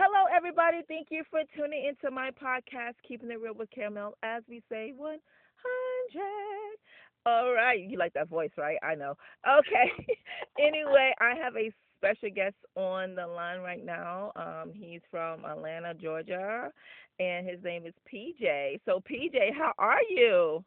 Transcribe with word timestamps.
Hello, 0.00 0.26
everybody. 0.32 0.82
Thank 0.86 1.08
you 1.10 1.24
for 1.28 1.40
tuning 1.56 1.86
into 1.86 2.14
my 2.14 2.30
podcast, 2.30 2.94
Keeping 3.06 3.32
It 3.32 3.40
Real 3.40 3.52
with 3.52 3.68
Caramel, 3.72 4.16
as 4.22 4.44
we 4.48 4.62
say 4.70 4.92
100. 4.94 5.18
All 7.26 7.52
right. 7.52 7.80
You 7.80 7.98
like 7.98 8.12
that 8.12 8.28
voice, 8.28 8.52
right? 8.56 8.76
I 8.80 8.94
know. 8.94 9.14
Okay. 9.44 9.90
anyway, 10.60 11.12
I 11.20 11.34
have 11.42 11.56
a 11.56 11.72
special 11.96 12.30
guest 12.32 12.54
on 12.76 13.16
the 13.16 13.26
line 13.26 13.58
right 13.58 13.84
now. 13.84 14.30
Um, 14.36 14.70
he's 14.72 15.00
from 15.10 15.44
Atlanta, 15.44 15.94
Georgia, 15.94 16.70
and 17.18 17.44
his 17.44 17.60
name 17.64 17.84
is 17.84 17.94
PJ. 18.06 18.78
So, 18.86 19.00
PJ, 19.00 19.52
how 19.52 19.72
are 19.78 20.02
you? 20.08 20.64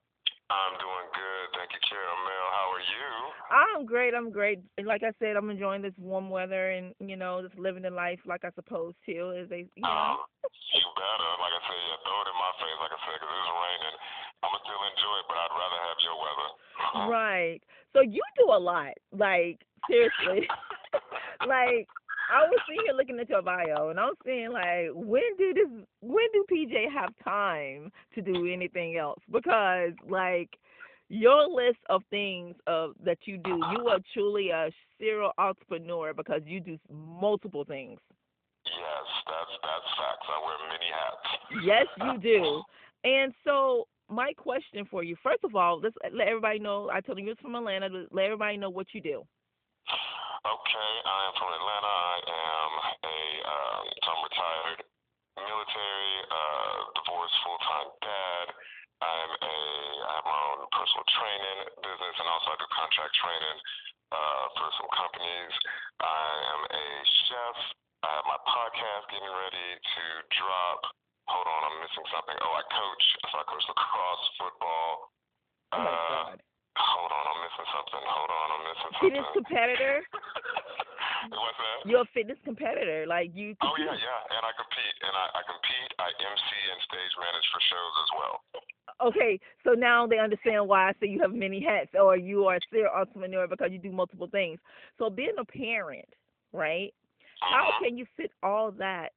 I'm 0.52 0.76
doing 0.84 1.08
good. 1.16 1.46
Thank 1.56 1.72
you, 1.72 1.82
Caramel. 1.88 2.46
How 2.52 2.68
are 2.76 2.84
you? 2.84 3.08
I'm 3.52 3.82
great. 3.88 4.12
I'm 4.12 4.32
great. 4.32 4.60
Like 4.84 5.04
I 5.04 5.16
said, 5.20 5.40
I'm 5.40 5.50
enjoying 5.50 5.82
this 5.82 5.96
warm 5.96 6.30
weather 6.30 6.72
and 6.76 6.92
you 7.00 7.16
know 7.16 7.40
just 7.40 7.56
living 7.56 7.88
the 7.88 7.92
life 7.92 8.20
like 8.28 8.44
I 8.44 8.52
supposed 8.52 9.00
to. 9.08 9.32
Is 9.32 9.48
they 9.48 9.64
you 9.76 9.84
know. 9.84 9.92
Um, 9.92 10.28
you 10.44 10.88
better. 11.00 11.30
Like 11.40 11.56
I 11.56 11.62
said, 11.64 11.80
yeah, 11.80 12.04
throw 12.04 12.20
it 12.20 12.32
in 12.32 12.38
my 12.38 12.52
face. 12.59 12.78
Like 12.84 12.94
I 12.95 13.00
said, 13.08 13.16
because 13.16 13.32
it's 13.32 13.54
raining. 13.56 13.98
I'ma 14.44 14.58
still 14.59 14.84
enjoy 14.92 15.16
it, 15.23 15.26
but 15.32 15.38
I'd 15.40 15.56
rather 15.56 15.80
have 15.88 16.00
your 16.04 16.18
weather. 16.20 16.50
right. 17.16 17.62
So 17.95 18.00
you 18.04 18.23
do 18.36 18.52
a 18.52 18.59
lot. 18.59 18.95
Like 19.16 19.64
seriously. 19.88 20.48
like 21.48 21.88
I 22.31 22.44
was 22.44 22.59
sitting 22.67 22.81
here 22.85 22.95
looking 22.95 23.20
at 23.20 23.30
your 23.30 23.41
bio, 23.41 23.90
and 23.90 23.99
I 23.99 24.05
was 24.05 24.16
saying 24.26 24.52
like, 24.52 24.89
when 24.94 25.23
do 25.38 25.53
this? 25.53 25.67
When 26.02 26.26
do 26.34 26.45
PJ 26.52 26.91
have 26.94 27.13
time 27.23 27.91
to 28.16 28.22
do 28.22 28.48
anything 28.52 28.98
else? 28.98 29.20
Because 29.31 29.91
like 30.08 30.49
your 31.09 31.48
list 31.48 31.80
of 31.89 32.03
things 32.09 32.55
of 32.67 32.94
that 33.03 33.17
you 33.25 33.38
do, 33.38 33.62
you 33.73 33.88
are 33.89 33.99
truly 34.13 34.49
a 34.49 34.72
serial 34.98 35.31
entrepreneur 35.38 36.13
because 36.13 36.41
you 36.45 36.62
do 36.62 36.77
multiple 36.89 37.66
things. 37.66 37.99
Yes, 38.66 39.08
that's 39.27 39.52
that's 39.61 39.89
facts. 39.98 40.27
I 40.30 40.38
wear 40.45 40.58
many 40.72 40.89
hats. 40.95 41.27
Yes, 41.66 41.88
you 42.00 42.17
do. 42.39 42.61
And 43.03 43.34
so 43.44 43.88
my 44.09 44.31
question 44.38 44.86
for 44.89 45.03
you, 45.03 45.17
first 45.22 45.44
of 45.44 45.56
all, 45.56 45.81
let's 45.81 45.95
let 46.13 46.28
everybody 46.28 46.59
know. 46.59 46.89
I 46.94 47.02
told 47.02 47.19
you 47.19 47.25
you're 47.25 47.36
from 47.36 47.56
Atlanta. 47.56 48.06
Let 48.11 48.25
everybody 48.25 48.56
know 48.56 48.69
what 48.69 48.88
you 48.94 49.02
do. 49.02 49.23
Okay, 50.42 50.92
I 51.06 51.17
am 51.30 51.34
from 51.38 51.53
Atlanta. 51.53 51.94
I 51.94 52.17
am 52.25 52.72
a 52.97 53.20
um, 53.45 53.84
I'm 53.94 54.22
retired 54.25 54.80
military, 55.38 56.14
uh, 56.34 56.78
divorced 56.97 57.38
full 57.45 57.61
time 57.61 57.89
dad. 58.02 58.47
I'm 59.06 59.31
a 59.38 59.58
I 60.02 60.12
have 60.17 60.25
my 60.25 60.42
own 60.50 60.66
personal 60.73 61.06
training 61.14 61.59
business, 61.86 62.16
and 62.17 62.25
also 62.25 62.47
I 62.53 62.58
do 62.58 62.66
contract 62.73 63.14
training 63.22 63.58
uh, 64.09 64.45
for 64.58 64.67
some 64.81 64.89
companies. 64.97 65.53
I 66.02 66.25
am 66.58 66.62
a 66.73 66.86
chef. 67.30 67.58
I 68.02 68.09
have 68.17 68.25
my 68.25 68.42
podcast 68.42 69.14
getting 69.14 69.30
ready 69.30 69.69
to 69.78 70.03
drop. 70.42 70.89
Hold 71.30 71.45
on, 71.53 71.62
I'm 71.69 71.78
missing 71.86 72.08
something. 72.09 72.38
Oh, 72.42 72.53
I 72.58 72.66
coach. 72.66 73.06
So 73.30 73.34
I 73.38 73.45
coach 73.45 73.66
lacrosse, 73.69 74.25
football. 74.42 74.89
Oh 75.69 75.86
my 75.86 75.86
uh, 75.86 76.34
God. 76.34 76.38
Hold 76.80 77.11
on, 77.11 77.23
I'm 77.27 77.39
missing 77.44 77.67
something. 77.75 78.03
Hold 78.05 78.31
on, 78.31 78.47
I'm 78.47 78.64
missing 78.64 78.91
something. 78.95 79.03
Fitness 79.11 79.30
competitor. 79.36 79.95
What's 81.30 81.59
that? 81.59 81.78
You're 81.86 82.08
a 82.08 82.13
fitness 82.16 82.39
competitor, 82.44 83.05
like 83.05 83.30
you. 83.36 83.53
Compete. 83.59 83.67
Oh 83.67 83.75
yeah, 83.78 83.94
yeah, 83.94 84.36
and 84.36 84.41
I 84.41 84.52
compete, 84.55 84.95
and 85.03 85.13
I, 85.13 85.25
I 85.36 85.41
compete. 85.45 85.91
I 86.00 86.08
MC 86.16 86.50
and 86.72 86.80
stage 86.88 87.13
manage 87.19 87.47
for 87.52 87.61
shows 87.67 87.95
as 88.02 88.09
well. 88.16 88.36
Okay, 89.02 89.39
so 89.66 89.73
now 89.73 90.05
they 90.05 90.19
understand 90.19 90.67
why 90.67 90.89
I 90.89 90.94
say 91.00 91.08
you 91.08 91.22
have 91.22 91.33
many 91.33 91.61
hats, 91.61 91.89
or 91.94 92.17
you 92.17 92.45
are 92.45 92.58
a 92.58 92.66
serial 92.72 92.94
entrepreneur 92.94 93.47
because 93.47 93.69
you 93.72 93.80
do 93.80 93.91
multiple 93.91 94.28
things. 94.31 94.59
So 94.97 95.09
being 95.09 95.35
a 95.39 95.45
parent, 95.45 96.08
right? 96.53 96.94
Mm-hmm. 97.41 97.53
How 97.53 97.69
can 97.81 97.97
you 97.97 98.06
fit 98.16 98.31
all 98.44 98.72
that 98.78 99.09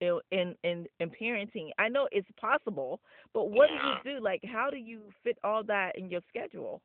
in 0.00 0.54
in 0.64 0.86
in 0.98 1.10
parenting? 1.10 1.70
I 1.78 1.88
know 1.88 2.08
it's 2.10 2.28
possible, 2.40 3.00
but 3.34 3.50
what 3.50 3.68
yeah. 3.70 3.80
do 3.80 3.86
you 3.88 4.16
do? 4.16 4.24
Like, 4.24 4.40
how 4.44 4.70
do 4.70 4.76
you 4.76 5.12
fit 5.22 5.38
all 5.44 5.62
that 5.64 5.96
in 5.98 6.08
your 6.10 6.20
schedule? 6.28 6.80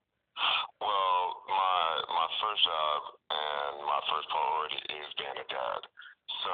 Well, 0.84 1.24
my 1.48 1.80
my 2.12 2.28
first 2.44 2.62
job 2.68 3.00
and 3.32 3.74
my 3.88 4.02
first 4.12 4.28
priority 4.28 4.82
is 4.92 5.08
being 5.16 5.40
a 5.40 5.48
dad. 5.48 5.82
So, 6.44 6.54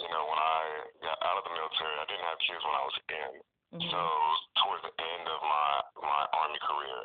you 0.00 0.08
know, 0.08 0.24
when 0.24 0.40
I 0.40 0.60
got 1.04 1.18
out 1.20 1.36
of 1.38 1.44
the 1.44 1.52
military, 1.52 1.94
I 2.00 2.06
didn't 2.08 2.26
have 2.26 2.40
kids 2.40 2.62
when 2.64 2.76
I 2.76 2.84
was 2.86 2.96
in. 3.12 3.32
Mm-hmm. 3.68 3.90
So, 3.92 4.00
towards 4.64 4.82
the 4.88 4.94
end 4.96 5.24
of 5.28 5.40
my 5.44 5.70
my 6.00 6.22
army 6.32 6.60
career, 6.64 7.00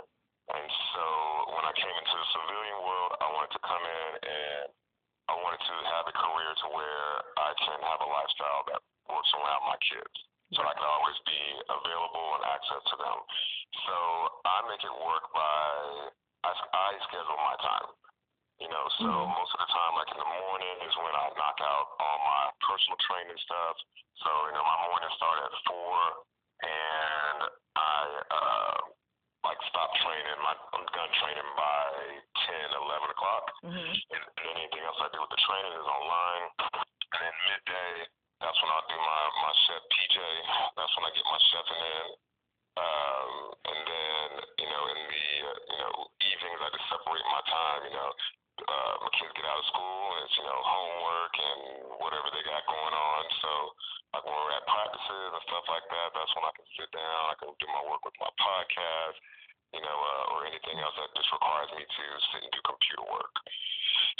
and 0.55 0.67
so 0.95 1.05
when 1.59 1.65
I 1.67 1.73
came 1.75 1.91
into 1.91 2.15
the 2.15 2.27
civilian 2.31 2.79
world, 2.87 3.11
I 3.19 3.27
wanted 3.35 3.51
to 3.55 3.61
come 3.67 3.83
in 3.83 4.11
and 4.23 4.65
I 5.31 5.33
wanted 5.39 5.63
to 5.63 5.75
have 5.95 6.05
a 6.09 6.15
career 6.15 6.51
to 6.51 6.67
where 6.75 7.09
I 7.39 7.51
can 7.63 7.79
have 7.79 8.01
a 8.03 8.09
lifestyle 8.09 8.63
that 8.73 8.79
works 9.07 9.31
around 9.35 9.63
my 9.67 9.79
kids 9.79 10.17
so 10.53 10.61
I 10.61 10.73
can 10.77 10.85
always 10.85 11.17
be 11.25 11.41
available 11.65 12.27
and 12.37 12.43
access 12.45 12.83
to 12.93 12.95
them. 12.99 13.19
So 13.87 13.95
I 14.45 14.57
make 14.69 14.83
it 14.85 14.95
work 15.01 15.25
by 15.33 16.13
I, 16.43 16.51
I 16.51 16.87
schedule 17.09 17.39
my 17.39 17.57
time. 17.63 17.89
You 18.61 18.69
know, 18.69 18.85
so 19.01 19.09
mm-hmm. 19.09 19.33
most 19.33 19.51
of 19.57 19.59
the 19.65 19.69
time, 19.73 19.93
like 19.97 20.11
in 20.13 20.19
the 20.21 20.29
morning, 20.29 20.75
is 20.85 20.95
when 21.01 21.11
I 21.11 21.25
knock 21.35 21.57
out 21.57 21.97
all 21.97 22.19
my 22.21 22.43
personal 22.61 22.95
training 23.09 23.39
stuff. 23.43 23.75
So 24.23 24.29
you 24.47 24.53
know, 24.53 24.61
my 24.61 24.79
morning 24.87 25.11
start 25.17 25.41
at 25.41 25.53
four, 25.67 25.97
and 26.63 27.39
I 27.75 27.97
uh, 28.29 28.77
like 29.43 29.59
stop 29.67 29.89
training. 30.05 30.37
My 30.45 30.53
I'm 30.79 30.85
done 30.95 31.11
training 31.17 31.49
by 31.57 31.83
ten, 32.45 32.67
eleven 32.77 33.09
o'clock, 33.11 33.45
mm-hmm. 33.67 33.93
and, 34.15 34.23
and 34.23 34.47
anything 34.55 34.85
else 34.85 35.01
I 35.01 35.09
do 35.11 35.19
with 35.19 35.33
the 35.33 35.42
training 35.53 35.77
is 35.77 35.85
online. 35.85 36.45
And 37.13 37.21
then 37.21 37.35
midday, 37.45 37.93
that's 38.41 38.57
when 38.57 38.73
I 38.73 38.81
do 38.89 38.97
my 38.97 39.21
my 39.45 39.53
chef 39.69 39.83
PJ. 39.85 40.17
That's 40.73 40.93
when 40.97 41.05
I 41.05 41.11
get 41.13 41.25
my 41.29 41.41
chefing 41.53 41.83
in. 41.93 42.07
Um, 42.73 43.31
and 43.69 43.79
then 43.85 44.27
you 44.57 44.69
know 44.73 44.83
in 44.89 44.99
the 45.13 45.25
uh, 45.45 45.59
you 45.69 45.77
know 45.77 45.93
evenings 46.25 46.57
I 46.57 46.73
just 46.73 46.89
separate 46.89 47.27
my 47.29 47.43
time. 47.45 47.81
You 47.85 47.93
know, 47.93 48.09
uh, 48.65 48.93
my 49.05 49.11
kids 49.13 49.29
get 49.37 49.45
out 49.45 49.61
of 49.61 49.67
school 49.69 50.05
and 50.17 50.25
it's 50.25 50.37
you 50.41 50.45
know 50.49 50.57
homework 50.57 51.33
and 51.37 51.61
whatever 52.01 52.33
they 52.33 52.41
got 52.49 52.65
going 52.65 52.97
on. 52.97 53.21
So 53.45 53.51
like 54.17 54.25
when 54.25 54.33
we're 54.33 54.57
at 54.57 54.65
practices 54.65 55.37
and 55.37 55.43
stuff 55.53 55.69
like 55.69 55.85
that, 55.85 56.17
that's 56.17 56.33
when 56.33 56.49
I 56.49 56.53
can 56.57 56.65
sit 56.81 56.89
down. 56.97 57.29
I 57.29 57.37
can 57.37 57.53
do 57.61 57.69
my 57.69 57.83
work 57.93 58.01
with 58.01 58.17
my 58.17 58.31
podcast. 58.41 59.21
You 59.73 59.81
know, 59.81 59.97
uh, 60.01 60.33
or 60.33 60.45
anything 60.45 60.77
else 60.81 60.93
that 61.01 61.09
just 61.17 61.33
requires 61.33 61.69
me 61.73 61.81
to 61.81 62.03
sit 62.29 62.45
and 62.45 62.53
do 62.53 62.61
computer 62.61 63.05
work. 63.09 63.33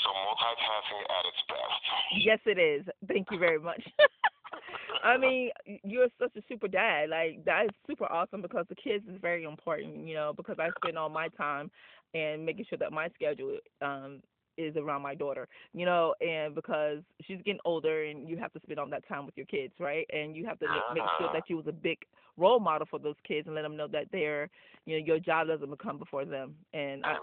So 0.02 0.10
multitasking 0.10 1.04
at 1.06 1.24
its 1.30 1.42
best. 1.48 1.84
Yes, 2.24 2.40
it 2.46 2.60
is. 2.60 2.86
Thank 3.08 3.28
you 3.32 3.40
very 3.40 3.60
much. 3.60 3.84
I 5.04 5.18
mean, 5.18 5.50
you're 5.84 6.08
such 6.20 6.36
a 6.38 6.42
super 6.48 6.68
dad. 6.68 7.10
Like 7.10 7.44
that 7.46 7.66
is 7.66 7.72
super 7.88 8.06
awesome 8.06 8.42
because 8.42 8.66
the 8.70 8.76
kids 8.76 9.04
is 9.08 9.20
very 9.22 9.44
important. 9.44 10.08
You 10.08 10.16
know, 10.16 10.34
because 10.36 10.58
I 10.60 10.70
spend 10.78 10.98
all 10.98 11.10
my 11.10 11.28
time 11.30 11.70
and 12.14 12.46
making 12.46 12.66
sure 12.70 12.78
that 12.78 12.92
my 12.92 13.10
schedule 13.16 13.58
um 13.82 14.22
is 14.58 14.76
around 14.78 15.02
my 15.02 15.16
daughter, 15.16 15.48
you 15.74 15.86
know, 15.86 16.14
and 16.22 16.54
because 16.54 17.00
she's 17.26 17.38
getting 17.38 17.60
older 17.66 18.04
and 18.04 18.30
you 18.30 18.38
have 18.38 18.54
to 18.54 18.60
spend 18.62 18.80
all 18.80 18.88
that 18.88 19.08
time 19.08 19.26
with 19.26 19.36
your 19.36 19.48
kids, 19.48 19.74
right? 19.80 20.06
And 20.14 20.36
you 20.36 20.46
have 20.46 20.60
to 20.60 20.68
make, 20.68 21.02
make 21.02 21.10
sure 21.20 21.30
that 21.34 21.50
you 21.50 21.58
was 21.58 21.68
a 21.68 21.72
big 21.72 21.98
role 22.38 22.60
model 22.60 22.88
for 22.90 23.00
those 23.00 23.16
kids 23.28 23.48
and 23.48 23.56
let 23.56 23.64
them 23.64 23.76
know 23.76 23.88
that 23.88 24.06
they're, 24.12 24.50
you 24.86 25.00
know, 25.00 25.06
your 25.06 25.20
job 25.20 25.48
doesn't 25.48 25.80
come 25.80 25.98
before 25.98 26.26
them. 26.26 26.56
And 26.74 27.04
I, 27.04 27.16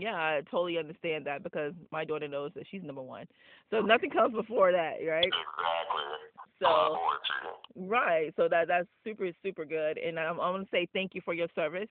yeah, 0.00 0.14
I 0.14 0.42
totally 0.50 0.78
understand 0.78 1.26
that 1.26 1.42
because 1.42 1.72
my 1.90 2.04
daughter 2.04 2.28
knows 2.28 2.52
that 2.54 2.64
she's 2.70 2.82
number 2.82 3.02
one. 3.02 3.26
So 3.70 3.80
nothing 3.80 4.10
comes 4.10 4.34
before 4.34 4.72
that, 4.72 4.96
right? 5.06 5.24
Exactly. 5.24 6.34
So 6.60 6.96
right, 7.76 8.32
so 8.36 8.48
that 8.48 8.68
that's 8.68 8.86
super 9.02 9.30
super 9.42 9.64
good, 9.64 9.98
and 9.98 10.18
I'm 10.18 10.40
I'm 10.40 10.54
gonna 10.54 10.66
say 10.70 10.88
thank 10.92 11.14
you 11.14 11.20
for 11.24 11.34
your 11.34 11.48
service. 11.54 11.88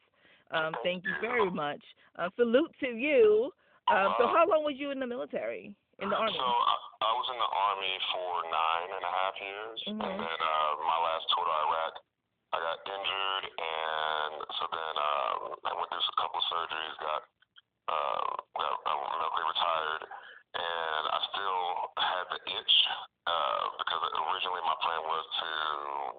Um, 0.51 0.73
thank 0.83 1.03
you 1.03 1.13
very 1.19 1.49
much. 1.49 1.81
Uh, 2.17 2.29
salute 2.37 2.71
to 2.79 2.87
you. 2.87 3.51
Um, 3.91 4.15
so 4.15 4.27
how 4.27 4.45
long 4.47 4.63
was 4.63 4.75
you 4.77 4.91
in 4.91 4.99
the 4.99 5.07
military? 5.07 5.75
In 5.99 6.09
the 6.09 6.15
army? 6.15 6.33
So 6.33 6.41
I, 6.41 6.75
I 7.03 7.11
was 7.11 7.27
in 7.27 7.37
the 7.37 7.51
army 7.51 7.95
for 8.15 8.31
nine 8.47 8.89
and 8.95 9.03
a 9.03 9.11
half 9.11 9.35
years, 9.37 9.77
mm-hmm. 9.83 10.01
and 10.01 10.15
then 10.23 10.39
uh, 10.39 10.71
my 10.87 10.99
last 11.03 11.27
tour 11.35 11.43
to 11.43 11.53
Iraq, 11.67 11.93
I 12.53 12.57
got 12.63 12.77
injured, 12.87 13.45
and 13.51 14.33
so 14.57 14.63
then 14.71 14.93
um, 14.95 15.37
I 15.67 15.71
went 15.75 15.89
through 15.91 16.01
a 16.01 16.17
couple 16.17 16.39
of 16.39 16.45
surgeries, 16.47 16.95
got 17.03 17.21
uh, 17.89 18.23
got 18.55 18.75
I 18.87 18.91
medically 18.95 19.45
retired, 19.47 20.03
and 20.53 21.03
I 21.09 21.19
still 21.33 21.63
had 21.97 22.25
the 22.29 22.39
itch 22.45 22.75
uh, 23.25 23.63
because 23.79 24.01
originally 24.29 24.63
my 24.67 24.77
plan 24.83 25.01
was 25.07 25.25
to 25.25 25.49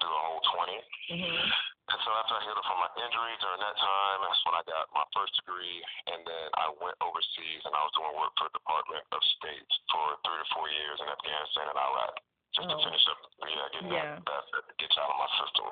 do 0.02 0.08
a 0.08 0.20
whole 0.26 0.42
20. 0.58 0.74
Mm-hmm. 1.14 1.46
And 1.84 1.98
so 2.00 2.10
after 2.16 2.32
I 2.32 2.40
healed 2.48 2.64
from 2.64 2.80
my 2.80 2.90
injury 2.96 3.34
during 3.44 3.60
that 3.60 3.76
time, 3.76 4.18
that's 4.24 4.42
when 4.48 4.56
I 4.56 4.64
got 4.64 4.88
my 4.96 5.04
first 5.12 5.36
degree, 5.36 5.84
and 6.08 6.24
then 6.24 6.46
I 6.56 6.72
went 6.80 6.96
overseas 7.04 7.62
and 7.68 7.76
I 7.76 7.82
was 7.84 7.92
doing 7.92 8.16
work 8.16 8.32
for 8.40 8.48
the 8.48 8.56
Department 8.56 9.04
of 9.12 9.20
State 9.36 9.68
for 9.92 10.16
three 10.24 10.40
to 10.40 10.48
four 10.56 10.66
years 10.72 10.96
in 11.04 11.06
Afghanistan 11.12 11.68
and 11.68 11.76
Iraq, 11.76 12.14
just 12.56 12.68
oh. 12.68 12.72
to 12.72 12.78
finish 12.88 13.04
up, 13.12 13.20
yeah, 13.44 13.66
getting 13.76 13.92
yeah. 13.92 14.16
that, 14.16 14.42
that, 14.56 14.64
get 14.80 14.90
out 14.96 15.12
of 15.12 15.18
my 15.20 15.30
system. 15.44 15.68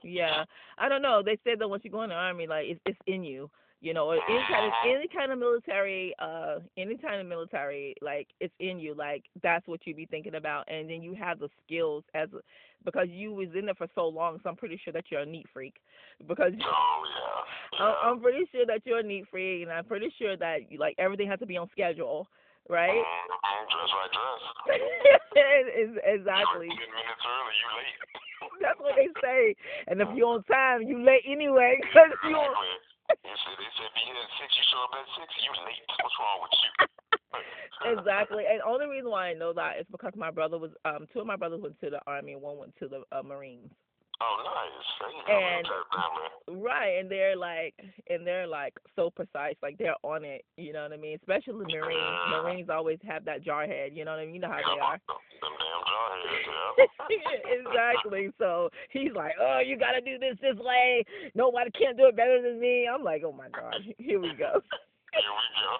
Yeah, 0.00 0.48
I 0.80 0.88
don't 0.88 1.04
know. 1.04 1.20
They 1.20 1.36
said 1.44 1.60
that 1.60 1.68
once 1.68 1.84
you 1.84 1.92
go 1.92 2.08
in 2.08 2.10
the 2.10 2.16
army, 2.16 2.48
like 2.48 2.72
it's, 2.72 2.80
it's 2.88 3.04
in 3.04 3.20
you 3.20 3.52
you 3.80 3.94
know, 3.94 4.08
or 4.08 4.18
any 4.28 4.40
kind 4.50 4.66
of 4.66 4.72
any 4.84 5.08
kind 5.08 5.32
of 5.32 5.38
military, 5.38 6.14
uh, 6.18 6.58
any 6.76 6.96
kind 6.98 7.20
of 7.20 7.26
military, 7.26 7.94
like 8.02 8.28
it's 8.38 8.52
in 8.60 8.78
you, 8.78 8.94
like 8.94 9.24
that's 9.42 9.66
what 9.66 9.80
you'd 9.86 9.96
be 9.96 10.04
thinking 10.04 10.34
about, 10.34 10.70
and 10.70 10.90
then 10.90 11.02
you 11.02 11.14
have 11.14 11.38
the 11.38 11.48
skills 11.64 12.04
as 12.14 12.28
because 12.84 13.08
you 13.10 13.32
was 13.32 13.48
in 13.56 13.64
there 13.64 13.74
for 13.74 13.88
so 13.94 14.06
long, 14.06 14.38
so 14.42 14.50
I'm 14.50 14.56
pretty 14.56 14.78
sure 14.84 14.92
that 14.92 15.04
you're 15.10 15.22
a 15.22 15.26
neat 15.26 15.46
freak, 15.52 15.76
because 16.28 16.52
oh 16.60 17.02
yeah, 17.72 17.80
yeah. 17.80 17.94
I'm 18.04 18.20
pretty 18.20 18.44
sure 18.52 18.66
that 18.66 18.82
you're 18.84 18.98
a 18.98 19.02
neat 19.02 19.24
freak, 19.30 19.62
and 19.62 19.72
I'm 19.72 19.84
pretty 19.84 20.12
sure 20.18 20.36
that 20.36 20.70
you, 20.70 20.78
like 20.78 20.96
everything 20.98 21.28
has 21.28 21.40
to 21.40 21.46
be 21.46 21.56
on 21.56 21.68
schedule, 21.72 22.28
right? 22.68 22.90
Mm-hmm. 22.90 23.64
Dress 23.72 23.90
right, 23.96 24.12
dress. 24.12 26.04
exactly. 26.20 26.68
Ten 26.68 26.92
minutes 26.92 27.24
early, 27.24 27.56
you 27.56 27.68
late. 27.80 28.60
That's 28.60 28.80
what 28.80 28.92
they 28.96 29.08
say, 29.24 29.56
and 29.86 30.02
if 30.02 30.08
you're 30.14 30.28
on 30.36 30.42
time, 30.44 30.82
you 30.82 31.02
late 31.02 31.24
anyway, 31.26 31.80
cause 31.94 32.12
you. 32.28 32.36
They 33.10 33.34
said, 33.42 33.56
they 33.58 33.70
said 33.74 33.90
be 33.94 34.02
here 34.06 34.14
at 34.14 34.30
six, 34.38 34.48
you 34.54 34.64
show 34.70 34.80
up 34.86 34.94
at 34.94 35.06
six, 35.18 35.28
you 35.42 35.52
late. 35.66 35.82
What's 35.98 36.16
wrong 36.22 36.38
with 36.46 36.54
you? 36.62 36.70
exactly. 37.84 38.44
And 38.50 38.62
only 38.62 38.86
reason 38.86 39.10
why 39.10 39.28
I 39.28 39.34
know 39.34 39.52
that 39.52 39.78
is 39.78 39.86
because 39.90 40.12
my 40.16 40.30
brother 40.30 40.58
was 40.58 40.70
um 40.84 41.06
two 41.12 41.20
of 41.20 41.26
my 41.26 41.36
brothers 41.36 41.60
went 41.62 41.78
to 41.80 41.90
the 41.90 42.00
army 42.06 42.32
and 42.32 42.42
one 42.42 42.58
went 42.58 42.74
to 42.78 42.88
the 42.88 43.02
uh, 43.12 43.22
Marines. 43.22 43.70
Oh, 44.20 44.36
nice. 44.44 45.00
and 45.32 46.62
right, 46.62 46.98
and 47.00 47.10
they're 47.10 47.36
like, 47.36 47.74
and 48.10 48.26
they're 48.26 48.46
like 48.46 48.74
so 48.94 49.08
precise, 49.08 49.56
like 49.62 49.78
they're 49.78 49.96
on 50.02 50.24
it. 50.24 50.44
You 50.58 50.74
know 50.74 50.82
what 50.82 50.92
I 50.92 50.98
mean? 50.98 51.16
Especially 51.16 51.64
Marines. 51.72 52.20
Marines 52.30 52.68
always 52.68 52.98
have 53.08 53.24
that 53.24 53.42
jarhead. 53.42 53.96
You 53.96 54.04
know 54.04 54.10
what 54.10 54.20
I 54.20 54.26
mean? 54.26 54.34
You 54.34 54.40
know 54.42 54.48
how 54.48 54.58
yeah, 54.58 54.74
they 54.74 54.80
are. 54.80 55.00
Them 55.40 55.52
damn 55.56 55.82
jarheads, 55.88 56.44
yeah. 56.76 57.56
exactly. 57.64 58.30
So 58.38 58.68
he's 58.90 59.12
like, 59.14 59.32
oh, 59.40 59.60
you 59.64 59.78
got 59.78 59.92
to 59.92 60.02
do 60.02 60.18
this 60.18 60.36
this 60.42 60.58
way. 60.62 61.02
Nobody 61.34 61.70
can't 61.70 61.96
do 61.96 62.06
it 62.06 62.16
better 62.16 62.42
than 62.42 62.60
me. 62.60 62.86
I'm 62.92 63.02
like, 63.02 63.22
oh 63.24 63.32
my 63.32 63.48
god, 63.48 63.76
here 63.98 64.20
we 64.20 64.34
go. 64.38 64.60
Here 65.12 65.32
we 65.34 65.46
go. 65.58 65.72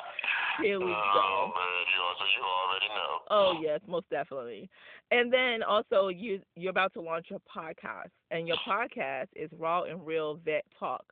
Here 0.62 0.78
we 0.78 0.92
oh, 0.92 1.10
go. 1.14 1.50
man, 1.50 1.84
you 1.90 2.00
also 2.04 2.24
you 2.30 2.42
already 2.44 2.88
know. 2.94 3.12
Oh 3.30 3.58
yes, 3.60 3.80
most 3.88 4.08
definitely. 4.10 4.70
And 5.10 5.32
then 5.32 5.62
also 5.62 6.08
you 6.08 6.40
you're 6.54 6.70
about 6.70 6.92
to 6.94 7.00
launch 7.00 7.26
your 7.30 7.40
podcast, 7.42 8.14
and 8.30 8.46
your 8.46 8.58
podcast 8.66 9.28
is 9.34 9.50
Raw 9.58 9.84
and 9.84 10.06
Real 10.06 10.38
Vet 10.44 10.64
Talk. 10.78 11.04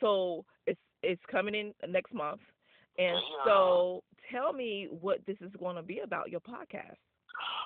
So 0.00 0.44
it's 0.66 0.80
it's 1.02 1.22
coming 1.30 1.54
in 1.54 1.74
next 1.88 2.14
month, 2.14 2.40
and 2.98 3.16
yeah. 3.16 3.44
so 3.44 4.02
tell 4.30 4.52
me 4.52 4.88
what 5.00 5.20
this 5.26 5.36
is 5.40 5.52
going 5.58 5.76
to 5.76 5.82
be 5.82 6.00
about 6.00 6.30
your 6.30 6.40
podcast. 6.40 6.96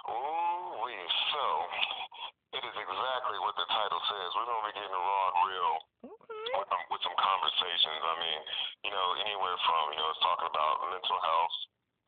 Oh, 0.08 0.82
we 0.84 0.92
so 1.30 1.44
it 2.58 2.62
is 2.66 2.74
exactly 2.74 3.38
what 3.38 3.54
the 3.54 3.66
title 3.70 4.02
says. 4.10 4.28
We're 4.34 4.50
going 4.50 4.62
to 4.62 4.68
be 4.68 4.74
getting 4.74 4.98
raw 4.98 5.24
and 5.30 5.38
real. 5.46 5.74
With, 6.56 6.70
um, 6.70 6.82
with 6.90 7.02
some 7.04 7.16
conversations. 7.18 8.00
I 8.00 8.14
mean, 8.18 8.40
you 8.86 8.92
know, 8.92 9.06
anywhere 9.22 9.56
from 9.66 9.94
you 9.94 9.98
know, 9.98 10.08
it's 10.10 10.22
talking 10.24 10.48
about 10.48 10.82
mental 10.90 11.18
health 11.20 11.56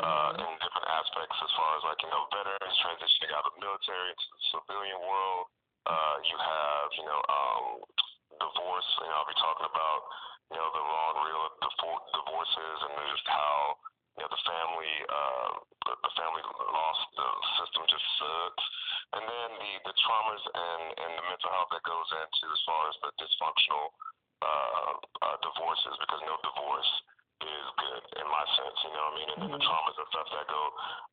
uh, 0.03 0.07
mm-hmm. 0.07 0.45
in 0.47 0.51
different 0.63 0.89
aspects 0.89 1.37
as 1.39 1.53
far 1.55 1.71
as 1.79 1.83
like 1.87 2.01
you 2.03 2.11
know, 2.11 2.23
veterans 2.33 2.77
transitioning 2.83 3.33
out 3.37 3.47
of 3.47 3.53
the 3.57 3.63
military 3.63 4.13
to 4.15 4.27
the 4.27 4.41
civilian 4.57 5.01
world. 5.05 5.47
Uh, 5.83 6.17
you 6.23 6.37
have 6.39 6.89
you 6.95 7.05
know, 7.07 7.21
um, 7.27 7.65
divorce. 8.39 8.89
You 9.03 9.09
know, 9.11 9.19
I'll 9.19 9.31
be 9.31 9.39
talking 9.39 9.67
about 9.67 10.01
you 10.51 10.57
know 10.59 10.69
the 10.71 10.83
raw 10.83 11.07
and 11.17 11.21
real 11.27 11.47
divorces 12.15 12.77
and 12.87 12.93
just 13.11 13.27
how 13.27 13.79
you 14.17 14.21
know, 14.21 14.29
the 14.29 14.43
family, 14.45 14.95
uh, 15.09 15.51
the, 15.89 15.93
the 16.05 16.13
family 16.21 16.45
lost, 16.45 17.05
the 17.17 17.29
system 17.65 17.83
just 17.89 18.07
sucks. 18.21 18.65
And 19.17 19.25
then 19.25 19.49
the, 19.57 19.73
the 19.89 19.95
traumas 20.05 20.45
and, 20.53 20.83
and 21.01 21.11
the 21.17 21.25
mental 21.29 21.51
health 21.53 21.73
that 21.73 21.85
goes 21.85 22.09
into 22.13 22.45
as 22.53 22.61
far 22.69 22.83
as 22.93 22.97
the 23.01 23.11
dysfunctional 23.17 23.93
uh, 24.43 24.95
uh, 25.23 25.37
divorces, 25.41 25.95
because 26.03 26.21
no 26.27 26.37
divorce 26.43 26.93
is 27.43 27.67
good 27.79 28.03
in 28.23 28.27
my 28.27 28.45
sense, 28.59 28.79
you 28.87 28.93
know 28.95 29.03
what 29.07 29.15
I 29.15 29.19
mean? 29.19 29.29
And 29.35 29.39
then 29.47 29.53
the 29.55 29.63
traumas 29.63 29.97
and 29.99 30.09
stuff 30.11 30.29
that 30.31 30.47
go, 30.47 30.63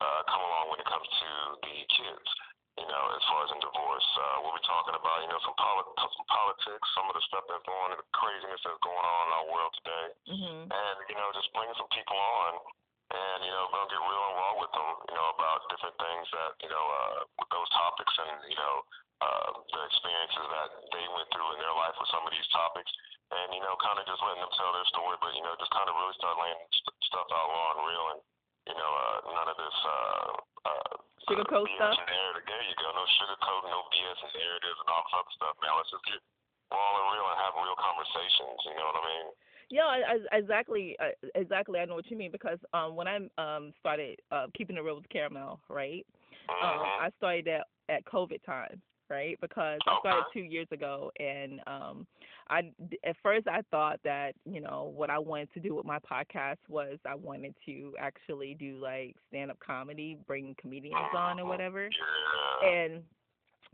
uh, 0.02 0.22
come 0.30 0.42
along 0.46 0.74
when 0.74 0.80
it 0.82 0.90
comes 0.90 1.06
to 1.06 1.30
the 1.62 1.76
kids 1.90 2.30
you 2.80 2.88
know, 2.88 3.04
as 3.12 3.24
far 3.28 3.44
as 3.44 3.52
in 3.52 3.60
divorce. 3.60 4.08
Uh, 4.16 4.40
we'll 4.40 4.56
be 4.56 4.64
talking 4.64 4.96
about, 4.96 5.20
you 5.20 5.28
know, 5.28 5.42
some, 5.44 5.58
poli- 5.60 5.92
some 6.00 6.28
politics, 6.32 6.88
some 6.96 7.12
of 7.12 7.14
the 7.14 7.24
stuff 7.28 7.44
that's 7.52 7.66
going, 7.68 7.92
the 7.92 8.08
craziness 8.16 8.64
that's 8.64 8.80
going 8.80 9.04
on 9.04 9.22
in 9.28 9.32
our 9.36 9.48
world 9.52 9.72
today, 9.84 10.08
mm-hmm. 10.32 10.62
and 10.72 10.96
you 11.12 11.18
know, 11.20 11.28
just 11.36 11.52
bringing 11.52 11.76
some 11.76 11.92
people 11.92 12.16
on 12.16 12.56
and 13.10 13.38
you 13.42 13.54
know 13.54 13.66
gonna 13.74 13.90
get 13.90 14.02
real 14.02 14.24
and 14.30 14.36
raw 14.38 14.54
with 14.62 14.72
them, 14.74 14.90
you 15.10 15.16
know, 15.18 15.28
about 15.34 15.66
different 15.74 15.98
things 15.98 16.26
that 16.30 16.52
you 16.62 16.70
know 16.70 16.86
uh, 16.86 17.20
with 17.42 17.50
those 17.50 17.70
topics 17.74 18.14
and 18.22 18.38
you 18.50 18.58
know 18.58 18.76
uh, 19.20 19.50
the 19.68 19.82
experiences 19.90 20.46
that 20.48 20.70
they 20.96 21.06
went 21.12 21.28
through 21.36 21.50
in 21.56 21.60
their 21.60 21.76
life 21.76 21.96
with 22.00 22.08
some 22.14 22.24
of 22.24 22.32
these 22.32 22.48
topics, 22.56 22.92
and 23.36 23.52
you 23.52 23.62
know, 23.62 23.76
kind 23.84 24.00
of 24.00 24.06
just 24.08 24.22
letting 24.24 24.40
them 24.40 24.54
tell 24.56 24.72
their 24.72 24.88
story, 24.94 25.18
but 25.20 25.36
you 25.36 25.44
know, 25.44 25.54
just 25.60 25.74
kind 25.76 25.90
of 25.92 25.96
really 25.98 26.16
start 26.16 26.40
laying 26.40 26.62
st- 26.72 27.00
stuff 27.12 27.28
out 27.30 27.50
raw 27.52 27.70
and 27.76 27.84
real, 27.84 28.06
and 28.16 28.20
you 28.72 28.76
know, 28.78 28.92
uh, 28.92 29.18
none 29.36 29.50
of 29.50 29.58
this. 29.60 29.78
Uh, 29.84 30.30
uh, 30.70 30.94
sugarcoat 31.28 31.68
uh, 31.68 31.76
stuff. 31.76 31.96
Narrative. 32.08 32.46
There 32.48 32.64
you 32.64 32.76
go. 32.80 32.90
No 32.96 33.06
sugarcoat, 33.20 33.62
no 33.68 33.80
BS 33.92 34.20
and 34.24 34.34
narratives 34.38 34.80
and 34.80 34.90
all 34.90 35.04
this 35.04 35.16
other 35.20 35.34
stuff. 35.36 35.54
Man, 35.60 35.74
let's 35.76 35.92
just 35.92 36.06
get 36.08 36.22
raw 36.72 36.90
and 37.04 37.08
real 37.12 37.28
and 37.28 37.40
have 37.44 37.54
real 37.60 37.78
conversations. 37.78 38.60
You 38.70 38.76
know 38.80 38.88
what 38.94 39.02
I 39.02 39.06
mean? 39.06 39.28
Yeah, 39.70 40.02
exactly, 40.32 40.96
uh, 41.00 41.10
exactly. 41.36 41.80
I 41.80 41.86
know 41.86 41.96
what 41.96 42.10
you 42.10 42.18
mean 42.18 42.32
because 42.32 42.58
um, 42.74 42.96
when 42.96 43.08
I 43.08 43.18
um 43.38 43.72
started 43.80 44.20
uh, 44.32 44.48
keeping 44.58 44.78
it 44.78 44.84
real 44.84 44.96
with 44.96 45.10
caramel, 45.10 45.60
right? 45.70 46.06
Um, 46.64 46.70
Mm-hmm. 46.80 47.06
I 47.06 47.10
started 47.18 47.48
at 47.48 47.68
at 47.90 48.06
COVID 48.06 48.44
time, 48.44 48.82
right? 49.10 49.38
Because 49.42 49.80
I 49.88 49.98
started 50.00 50.24
two 50.34 50.40
years 50.42 50.68
ago, 50.72 51.12
and 51.20 51.60
um, 51.68 52.08
I 52.50 52.72
at 53.06 53.16
first 53.22 53.48
I 53.48 53.62
thought 53.70 54.00
that 54.04 54.34
you 54.46 54.60
know 54.62 54.92
what 54.96 55.10
I 55.12 55.20
wanted 55.20 55.54
to 55.54 55.60
do 55.60 55.76
with 55.76 55.86
my 55.86 56.00
podcast 56.00 56.58
was 56.68 56.98
I 57.06 57.16
wanted 57.16 57.54
to 57.68 57.94
actually 58.00 58.56
do 58.60 58.78
like 58.82 59.16
stand 59.30 59.52
up 59.52 59.60
comedy, 59.60 60.18
bring 60.26 60.56
comedians 60.60 60.96
on 61.16 61.40
or 61.40 61.46
whatever, 61.46 61.90
Yeah. 62.64 62.70
and 62.70 63.04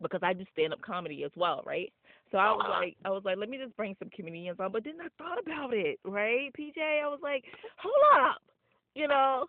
because 0.01 0.21
I 0.23 0.33
do 0.33 0.45
stand 0.53 0.73
up 0.73 0.81
comedy 0.81 1.23
as 1.23 1.31
well, 1.35 1.61
right? 1.65 1.91
So 2.31 2.37
I 2.37 2.51
was 2.51 2.65
like, 2.69 2.97
I 3.05 3.09
was 3.09 3.23
like, 3.23 3.37
let 3.37 3.49
me 3.49 3.57
just 3.57 3.75
bring 3.77 3.95
some 3.99 4.09
comedians 4.09 4.59
on. 4.59 4.71
But 4.71 4.83
then 4.83 4.95
I 4.99 5.07
thought 5.17 5.39
about 5.39 5.73
it, 5.73 5.99
right, 6.03 6.51
PJ? 6.57 6.77
I 6.77 7.07
was 7.07 7.19
like, 7.21 7.43
hold 7.77 7.95
up, 8.27 8.41
you 8.95 9.07
know, 9.07 9.45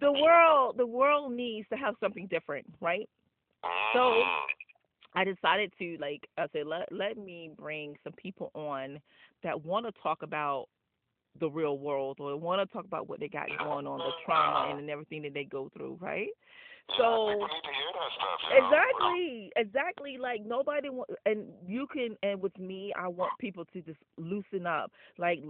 the 0.00 0.12
world, 0.12 0.76
the 0.78 0.86
world 0.86 1.32
needs 1.32 1.68
to 1.68 1.76
have 1.76 1.94
something 2.00 2.26
different, 2.28 2.66
right? 2.80 3.08
So 3.94 4.00
Mhm. 4.00 4.40
I 5.14 5.24
decided 5.24 5.72
to 5.78 5.98
like, 5.98 6.28
I 6.38 6.48
said, 6.48 6.66
let 6.66 6.90
let 6.90 7.18
me 7.18 7.50
bring 7.56 7.96
some 8.02 8.14
people 8.14 8.50
on 8.54 9.00
that 9.42 9.62
want 9.64 9.86
to 9.86 9.92
talk 10.02 10.22
about 10.22 10.68
the 11.40 11.50
real 11.50 11.78
world 11.78 12.18
or 12.20 12.36
want 12.36 12.60
to 12.60 12.72
talk 12.72 12.84
about 12.84 13.08
what 13.08 13.20
they 13.20 13.28
got 13.28 13.48
going 13.58 13.86
on, 13.86 13.98
the 13.98 14.12
trauma 14.24 14.68
and, 14.70 14.78
and 14.80 14.90
everything 14.90 15.22
that 15.22 15.34
they 15.34 15.44
go 15.44 15.68
through, 15.70 15.98
right? 16.00 16.28
So 16.98 17.28
people 17.28 17.48
need 17.48 17.64
to 17.64 17.74
hear 17.74 17.92
that 17.94 18.10
stuff. 18.16 18.40
You 18.42 18.60
know? 18.60 18.66
Exactly, 18.66 19.52
exactly. 19.56 20.18
Like 20.18 20.44
nobody 20.44 20.90
want, 20.90 21.10
and 21.26 21.46
you 21.66 21.86
can, 21.86 22.16
and 22.22 22.40
with 22.40 22.56
me, 22.58 22.92
I 22.98 23.08
want 23.08 23.32
people 23.38 23.64
to 23.72 23.80
just 23.80 23.98
loosen 24.18 24.66
up, 24.66 24.92
like 25.18 25.40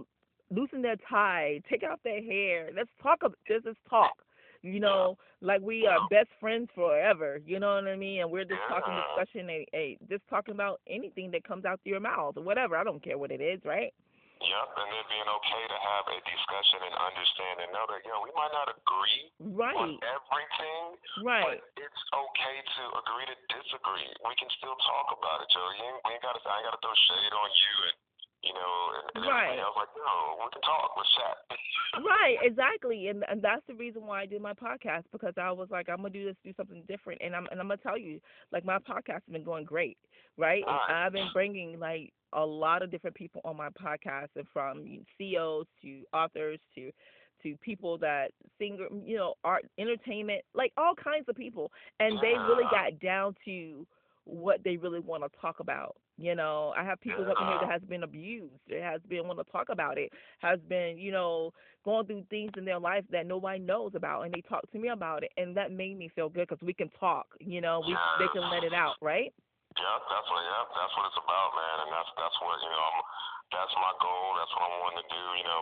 loosen 0.51 0.81
their 0.81 0.97
tie, 1.09 1.61
take 1.69 1.83
out 1.83 1.99
their 2.03 2.23
hair. 2.23 2.69
Let's 2.75 2.89
talk. 3.01 3.19
Let's 3.21 3.63
just 3.63 3.77
talk. 3.89 4.13
You 4.61 4.79
know, 4.79 5.17
like 5.41 5.59
we 5.59 5.85
are 5.85 5.99
best 6.09 6.29
friends 6.39 6.69
forever. 6.73 7.41
You 7.45 7.59
know 7.59 7.75
what 7.75 7.85
I 7.85 7.97
mean? 7.97 8.21
And 8.21 8.31
we're 8.31 8.45
just 8.45 8.61
talking, 8.69 8.93
discussion, 9.17 9.49
a, 9.49 9.67
a 9.75 9.97
just 10.09 10.23
talking 10.29 10.53
about 10.53 10.79
anything 10.87 11.31
that 11.31 11.43
comes 11.43 11.65
out 11.65 11.81
through 11.83 11.91
your 11.91 11.99
mouth 11.99 12.37
or 12.37 12.43
whatever. 12.43 12.77
I 12.77 12.85
don't 12.85 13.03
care 13.03 13.17
what 13.17 13.31
it 13.31 13.41
is, 13.41 13.59
right? 13.65 13.93
Yep, 14.43 14.67
and 14.75 14.89
it 14.91 15.07
being 15.07 15.29
okay 15.29 15.63
to 15.71 15.77
have 15.79 16.03
a 16.11 16.17
discussion 16.27 16.79
and 16.83 16.95
understand 16.99 17.55
and 17.63 17.69
know 17.71 17.87
that, 17.87 18.03
know, 18.11 18.19
we 18.27 18.31
might 18.35 18.51
not 18.51 18.67
agree 18.67 19.31
on 19.39 19.55
Right, 19.55 19.97
everything, 20.03 20.83
right. 21.23 21.47
but 21.47 21.57
it's 21.79 22.01
okay 22.11 22.57
to 22.59 22.83
agree 22.99 23.25
to 23.31 23.37
disagree. 23.47 24.09
We 24.27 24.35
can 24.35 24.51
still 24.59 24.75
talk 24.83 25.15
about 25.15 25.47
it, 25.47 25.49
Joe. 25.49 25.63
You 25.79 25.83
ain't, 25.95 25.99
we 26.03 26.11
ain't 26.19 26.23
gotta, 26.27 26.43
I 26.43 26.59
ain't 26.59 26.67
gotta 26.67 26.81
throw 26.83 26.91
shade 27.07 27.33
on 27.33 27.49
you 27.55 27.75
and, 27.87 27.97
you 28.43 28.53
know, 28.53 28.73
and, 28.99 29.05
and 29.15 29.25
Right. 29.25 29.55
everything 29.55 29.63
else. 29.63 29.75
Like, 29.79 29.93
no, 29.95 30.43
we 30.43 30.51
can 30.51 30.61
talk. 30.61 30.91
Let's 30.97 31.09
chat. 31.15 31.37
Right, 32.03 32.37
exactly, 32.41 33.09
and 33.09 33.23
and 33.29 33.39
that's 33.39 33.61
the 33.67 33.75
reason 33.75 34.07
why 34.07 34.21
I 34.21 34.25
did 34.25 34.41
my 34.41 34.53
podcast 34.53 35.03
because 35.11 35.35
I 35.37 35.51
was 35.51 35.69
like, 35.69 35.89
I'm 35.89 35.97
gonna 35.97 36.09
do 36.09 36.25
this, 36.25 36.35
do 36.43 36.51
something 36.57 36.81
different, 36.87 37.21
and 37.23 37.35
I'm 37.35 37.45
and 37.51 37.59
I'm 37.59 37.67
gonna 37.67 37.77
tell 37.77 37.99
you, 37.99 38.19
like 38.51 38.65
my 38.65 38.79
podcast 38.79 39.21
has 39.25 39.31
been 39.31 39.43
going 39.43 39.63
great, 39.63 39.97
right? 40.35 40.63
And 40.65 40.75
Nice. 40.75 40.89
I've 40.89 41.13
been 41.13 41.29
bringing 41.33 41.79
like 41.79 42.11
a 42.33 42.43
lot 42.43 42.81
of 42.81 42.89
different 42.89 43.15
people 43.15 43.41
on 43.45 43.57
my 43.57 43.69
podcast, 43.69 44.29
and 44.35 44.47
from 44.51 45.05
CEOs 45.19 45.67
to 45.83 46.01
authors 46.13 46.59
to 46.73 46.91
to 47.43 47.55
people 47.57 47.97
that 47.99 48.31
singer, 48.57 48.87
you 49.05 49.17
know, 49.17 49.35
art, 49.43 49.65
entertainment, 49.77 50.41
like 50.55 50.71
all 50.77 50.95
kinds 50.95 51.25
of 51.29 51.35
people, 51.35 51.71
and 51.99 52.17
they 52.23 52.33
really 52.47 52.65
got 52.71 52.99
down 52.99 53.35
to 53.45 53.85
what 54.25 54.63
they 54.63 54.77
really 54.77 54.99
want 54.99 55.23
to 55.23 55.29
talk 55.39 55.59
about. 55.59 55.95
You 56.17 56.35
know, 56.35 56.73
I 56.77 56.85
have 56.85 57.01
people 57.01 57.25
up 57.25 57.33
in 57.41 57.47
here 57.47 57.57
that 57.61 57.69
ah. 57.69 57.73
has 57.73 57.81
been 57.89 58.03
abused, 58.03 58.53
that 58.69 58.85
has 58.85 59.01
been 59.09 59.25
want 59.25 59.41
to 59.41 59.49
talk 59.49 59.69
about 59.73 59.97
it, 59.97 60.13
has 60.39 60.61
been, 60.69 60.95
you 60.97 61.11
know, 61.11 61.51
going 61.83 62.05
through 62.05 62.23
things 62.29 62.53
in 62.55 62.65
their 62.65 62.79
life 62.79 63.03
that 63.09 63.25
nobody 63.25 63.57
knows 63.57 63.97
about, 63.97 64.21
and 64.21 64.31
they 64.31 64.41
talk 64.45 64.61
to 64.71 64.77
me 64.77 64.89
about 64.89 65.23
it, 65.23 65.31
and 65.37 65.57
that 65.57 65.73
made 65.73 65.97
me 65.97 66.13
feel 66.13 66.29
good 66.29 66.47
because 66.47 66.61
we 66.61 66.73
can 66.73 66.89
talk. 66.99 67.25
You 67.41 67.61
know, 67.61 67.81
we 67.81 67.97
they 68.21 68.29
can 68.29 68.45
let 68.53 68.63
it 68.63 68.77
out, 68.77 68.95
right? 69.01 69.33
Yeah, 69.73 69.97
that's 70.05 70.27
what 70.29 70.41
yeah, 70.45 70.63
that's 70.69 70.93
what 70.93 71.05
it's 71.09 71.17
about, 71.17 71.49
man, 71.57 71.77
and 71.81 71.89
that's 71.89 72.11
that's 72.13 72.37
what 72.45 72.61
you 72.61 72.69
know. 72.69 72.85
I'm, 72.93 73.01
that's 73.49 73.73
my 73.73 73.93
goal. 73.97 74.27
That's 74.37 74.53
what 74.53 74.63
I'm 74.69 74.77
wanting 74.85 75.01
to 75.01 75.09
do. 75.09 75.23
You 75.41 75.45
know, 75.49 75.59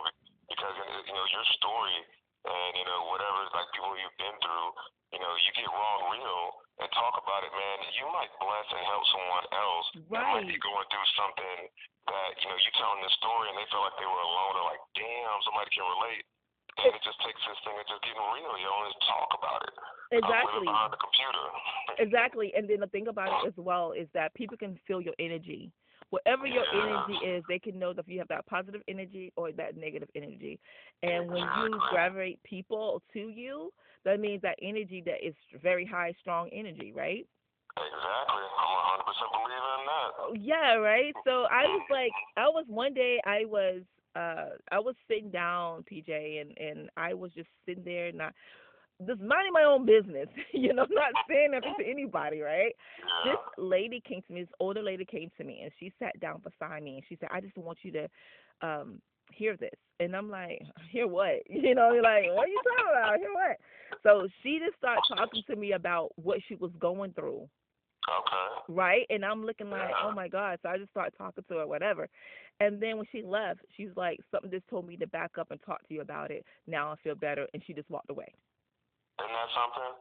because 0.52 0.74
you 1.08 1.14
know 1.16 1.26
your 1.32 1.46
story 1.56 1.96
and 2.42 2.70
you 2.74 2.86
know 2.86 3.10
whatever 3.10 3.46
like 3.54 3.68
people 3.74 3.94
you've 3.98 4.18
been 4.18 4.36
through, 4.42 4.68
you 5.14 5.20
know 5.22 5.32
you 5.38 5.50
get 5.54 5.68
raw 5.70 5.94
and 6.02 6.18
real 6.18 6.44
and 6.80 6.88
talk 6.96 7.14
about 7.20 7.44
it, 7.44 7.52
man. 7.52 7.78
You 7.94 8.06
might 8.10 8.32
bless 8.40 8.66
and 8.72 8.82
help 8.88 9.04
someone 9.12 9.46
else 9.52 9.86
right. 10.08 10.24
that 10.24 10.26
might 10.40 10.50
be 10.50 10.58
going 10.58 10.86
through 10.88 11.08
something 11.14 11.58
that 12.10 12.30
you 12.42 12.48
know 12.50 12.58
you 12.58 12.70
telling 12.74 13.02
this 13.04 13.14
story 13.20 13.46
and 13.52 13.56
they 13.58 13.68
feel 13.70 13.84
like 13.84 13.96
they 14.00 14.08
were 14.08 14.24
alone 14.24 14.54
or 14.58 14.64
like 14.66 14.82
damn 14.98 15.38
somebody 15.46 15.70
can 15.70 15.86
relate. 15.86 16.24
And 16.80 16.88
it 16.88 17.04
just 17.04 17.20
takes 17.20 17.36
this 17.44 17.60
thing 17.68 17.76
of 17.76 17.84
just 17.84 18.00
getting 18.00 18.26
real. 18.32 18.56
You 18.56 18.64
don't 18.64 18.88
just 18.88 19.04
talk 19.04 19.28
about 19.36 19.60
it. 19.68 19.76
Exactly. 20.12 20.64
behind 20.64 20.92
the 20.92 21.00
computer. 21.00 21.44
exactly. 22.04 22.48
And 22.56 22.64
then 22.64 22.80
the 22.80 22.88
thing 22.88 23.08
about 23.08 23.44
it 23.44 23.52
as 23.52 23.56
well 23.60 23.92
is 23.92 24.08
that 24.16 24.32
people 24.32 24.56
can 24.56 24.80
feel 24.88 25.00
your 25.00 25.16
energy 25.20 25.68
whatever 26.12 26.46
your 26.46 26.64
energy 26.74 27.18
is, 27.24 27.42
they 27.48 27.58
can 27.58 27.78
know 27.78 27.94
if 27.96 28.06
you 28.06 28.18
have 28.18 28.28
that 28.28 28.46
positive 28.46 28.82
energy 28.86 29.32
or 29.34 29.50
that 29.52 29.78
negative 29.78 30.10
energy. 30.14 30.60
And 31.02 31.28
when 31.28 31.42
you 31.42 31.80
gravitate 31.90 32.38
people 32.44 33.02
to 33.14 33.18
you, 33.18 33.70
that 34.04 34.20
means 34.20 34.42
that 34.42 34.56
energy 34.60 35.02
that 35.06 35.26
is 35.26 35.34
very 35.62 35.86
high, 35.86 36.12
strong 36.20 36.50
energy, 36.52 36.92
right? 36.94 37.26
Exactly. 37.78 38.44
I'm 38.60 39.00
100% 39.00 39.08
believing 39.32 39.72
in 39.80 39.86
that. 39.88 40.10
Oh, 40.18 40.34
yeah, 40.38 40.74
right. 40.74 41.14
So 41.24 41.46
I 41.50 41.62
was 41.62 41.82
like, 41.90 42.12
I 42.36 42.46
was 42.48 42.66
one 42.68 42.92
day, 42.92 43.18
I 43.24 43.46
was, 43.46 43.80
uh, 44.14 44.56
I 44.70 44.80
was 44.80 44.94
sitting 45.08 45.30
down, 45.30 45.84
PJ, 45.90 46.42
and 46.42 46.58
and 46.58 46.90
I 46.98 47.14
was 47.14 47.32
just 47.32 47.48
sitting 47.64 47.84
there, 47.84 48.12
not 48.12 48.34
just 49.06 49.20
minding 49.20 49.52
my 49.52 49.64
own 49.64 49.86
business, 49.86 50.28
you 50.52 50.72
know, 50.72 50.86
not 50.90 51.12
saying 51.28 51.52
nothing 51.52 51.74
to 51.78 51.86
anybody, 51.88 52.40
right? 52.40 52.74
This 53.24 53.36
lady 53.58 54.02
came 54.06 54.22
to 54.22 54.32
me, 54.32 54.42
this 54.42 54.50
older 54.60 54.82
lady 54.82 55.04
came 55.04 55.30
to 55.38 55.44
me, 55.44 55.60
and 55.62 55.72
she 55.78 55.92
sat 55.98 56.18
down 56.20 56.42
beside 56.42 56.82
me, 56.82 56.96
and 56.96 57.02
she 57.08 57.16
said, 57.20 57.28
"I 57.32 57.40
just 57.40 57.56
want 57.56 57.78
you 57.82 57.92
to 57.92 58.08
um 58.60 59.00
hear 59.32 59.56
this," 59.56 59.78
and 60.00 60.16
I'm 60.16 60.30
like, 60.30 60.62
"Hear 60.90 61.06
what?" 61.06 61.42
You 61.48 61.74
know, 61.74 61.92
you're 61.92 62.02
like, 62.02 62.24
"What 62.32 62.46
are 62.46 62.48
you 62.48 62.62
talking 62.76 62.90
about? 62.90 63.18
Hear 63.18 63.32
what?" 63.32 63.58
So 64.02 64.28
she 64.42 64.58
just 64.58 64.76
started 64.78 65.02
talking 65.08 65.42
to 65.48 65.56
me 65.56 65.72
about 65.72 66.10
what 66.16 66.38
she 66.48 66.54
was 66.56 66.72
going 66.78 67.12
through. 67.12 67.48
Okay. 68.08 68.74
Right? 68.74 69.06
And 69.10 69.24
I'm 69.24 69.44
looking 69.44 69.70
like, 69.70 69.90
oh 70.02 70.12
my 70.12 70.28
God. 70.28 70.58
So 70.62 70.68
I 70.68 70.78
just 70.78 70.90
started 70.90 71.16
talking 71.16 71.44
to 71.48 71.54
her, 71.58 71.66
whatever. 71.66 72.08
And 72.60 72.80
then 72.80 72.96
when 72.96 73.06
she 73.12 73.22
left, 73.22 73.60
she's 73.76 73.90
like, 73.96 74.18
something 74.30 74.50
just 74.50 74.66
told 74.68 74.88
me 74.88 74.96
to 74.96 75.06
back 75.06 75.32
up 75.38 75.50
and 75.50 75.60
talk 75.64 75.86
to 75.86 75.94
you 75.94 76.00
about 76.00 76.30
it. 76.30 76.44
Now 76.66 76.92
I 76.92 76.96
feel 77.02 77.14
better. 77.14 77.46
And 77.54 77.62
she 77.66 77.72
just 77.72 77.90
walked 77.90 78.10
away. 78.10 78.32
Isn't 79.20 79.36
that 79.36 79.50
something? 79.52 79.92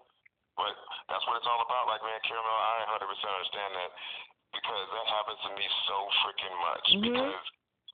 But 0.55 0.73
that's 1.07 1.23
what 1.27 1.39
it's 1.39 1.49
all 1.49 1.63
about. 1.63 1.87
Like, 1.87 2.03
man, 2.03 2.19
Caramel, 2.27 2.51
I 2.51 2.99
100% 2.99 3.07
understand 3.07 3.71
that 3.75 3.91
because 4.51 4.87
that 4.91 5.07
happens 5.07 5.39
to 5.47 5.51
me 5.55 5.65
so 5.87 5.97
freaking 6.23 6.55
much. 6.59 6.85
Mm-hmm. 6.91 7.03
Because 7.07 7.43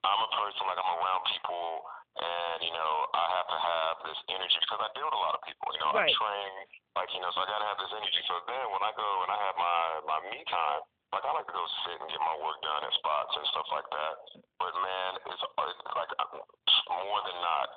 I'm 0.02 0.20
a 0.22 0.30
person, 0.34 0.62
like, 0.66 0.78
I'm 0.78 0.92
around 0.98 1.22
people, 1.30 1.86
and, 2.18 2.58
you 2.66 2.74
know, 2.74 2.92
I 3.14 3.26
have 3.38 3.46
to 3.46 3.58
have 3.58 3.94
this 4.02 4.18
energy 4.30 4.58
because 4.62 4.82
I 4.82 4.90
deal 4.94 5.06
with 5.06 5.18
a 5.18 5.22
lot 5.22 5.38
of 5.38 5.42
people. 5.46 5.70
You 5.70 5.80
know, 5.86 5.94
right. 5.94 6.10
I 6.10 6.18
train, 6.18 6.50
like, 6.98 7.10
you 7.14 7.22
know, 7.22 7.30
so 7.30 7.42
I 7.42 7.46
got 7.46 7.62
to 7.62 7.68
have 7.70 7.78
this 7.78 7.94
energy. 7.94 8.22
So 8.26 8.42
then 8.50 8.64
when 8.74 8.82
I 8.82 8.90
go 8.98 9.08
and 9.22 9.30
I 9.30 9.38
have 9.38 9.54
my, 9.54 9.78
my 10.06 10.18
me 10.34 10.42
time, 10.50 10.82
like 11.14 11.24
I 11.24 11.30
like 11.32 11.48
to 11.48 11.56
go 11.56 11.64
sit 11.88 11.96
and 12.04 12.08
get 12.12 12.20
my 12.20 12.36
work 12.44 12.60
done 12.60 12.84
in 12.84 12.92
spots 13.00 13.32
and 13.32 13.46
stuff 13.48 13.68
like 13.72 13.88
that. 13.88 14.14
But 14.60 14.72
man, 14.76 15.10
it's, 15.24 15.40
it's 15.40 15.96
like 15.96 16.12
more 16.90 17.20
than 17.24 17.38
not, 17.40 17.68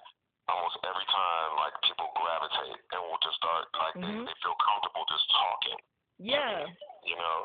almost 0.52 0.78
every 0.84 1.08
time 1.08 1.50
like 1.58 1.76
people 1.88 2.12
gravitate 2.20 2.80
and 2.92 3.00
will 3.08 3.22
just 3.24 3.40
start 3.40 3.66
like 3.80 3.96
mm-hmm. 3.96 4.28
they, 4.28 4.28
they 4.28 4.38
feel 4.44 4.58
comfortable 4.60 5.08
just 5.08 5.26
talking. 5.32 5.80
Yeah. 6.22 6.70
You 7.02 7.18
know, 7.18 7.38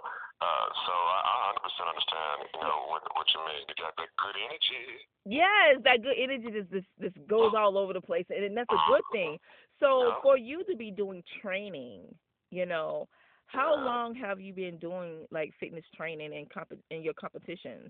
uh, 0.45 0.69
so 0.85 0.93
I, 0.93 1.49
I 1.49 1.57
100% 1.57 1.65
understand. 1.65 2.37
You 2.53 2.61
know 2.61 2.93
what 2.93 3.01
what 3.17 3.25
you 3.33 3.41
mean. 3.49 3.65
You 3.73 3.77
got 3.81 3.97
that 3.97 4.13
good 4.21 4.37
energy. 4.37 4.85
Yes, 5.25 5.81
that 5.89 6.05
good 6.05 6.19
energy 6.21 6.53
just 6.53 6.69
this 6.69 6.85
this 7.01 7.15
goes 7.25 7.57
all 7.57 7.81
over 7.81 7.97
the 7.97 8.05
place, 8.05 8.29
and 8.29 8.53
that's 8.53 8.69
a 8.69 8.83
good 8.93 9.07
thing. 9.17 9.41
So 9.81 10.13
yeah. 10.13 10.21
for 10.21 10.37
you 10.37 10.61
to 10.69 10.77
be 10.77 10.93
doing 10.93 11.25
training, 11.41 12.05
you 12.51 12.67
know, 12.67 13.09
how 13.47 13.77
yeah. 13.77 13.85
long 13.85 14.15
have 14.15 14.41
you 14.41 14.53
been 14.53 14.77
doing 14.77 15.25
like 15.31 15.57
fitness 15.59 15.85
training 15.97 16.37
and 16.37 16.51
comp- 16.53 16.77
in 16.91 17.03
your 17.03 17.15
competitions? 17.15 17.89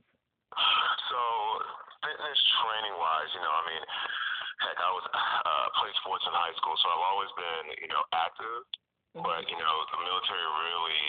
So 1.11 1.21
fitness 2.07 2.41
training 2.63 2.95
wise, 2.95 3.31
you 3.35 3.43
know, 3.43 3.55
I 3.59 3.63
mean 3.67 3.85
heck, 4.67 4.79
I 4.83 4.91
was 4.91 5.07
uh, 5.15 5.67
played 5.79 5.95
sports 6.03 6.27
in 6.27 6.35
high 6.35 6.55
school, 6.59 6.75
so 6.83 6.91
I've 6.91 7.07
always 7.15 7.33
been, 7.39 7.65
you 7.79 7.91
know, 7.91 8.03
active. 8.11 8.67
Mm-hmm. 9.15 9.23
But 9.23 9.47
you 9.49 9.57
know, 9.57 9.75
the 9.95 9.99
military 10.03 10.45
really 10.45 11.03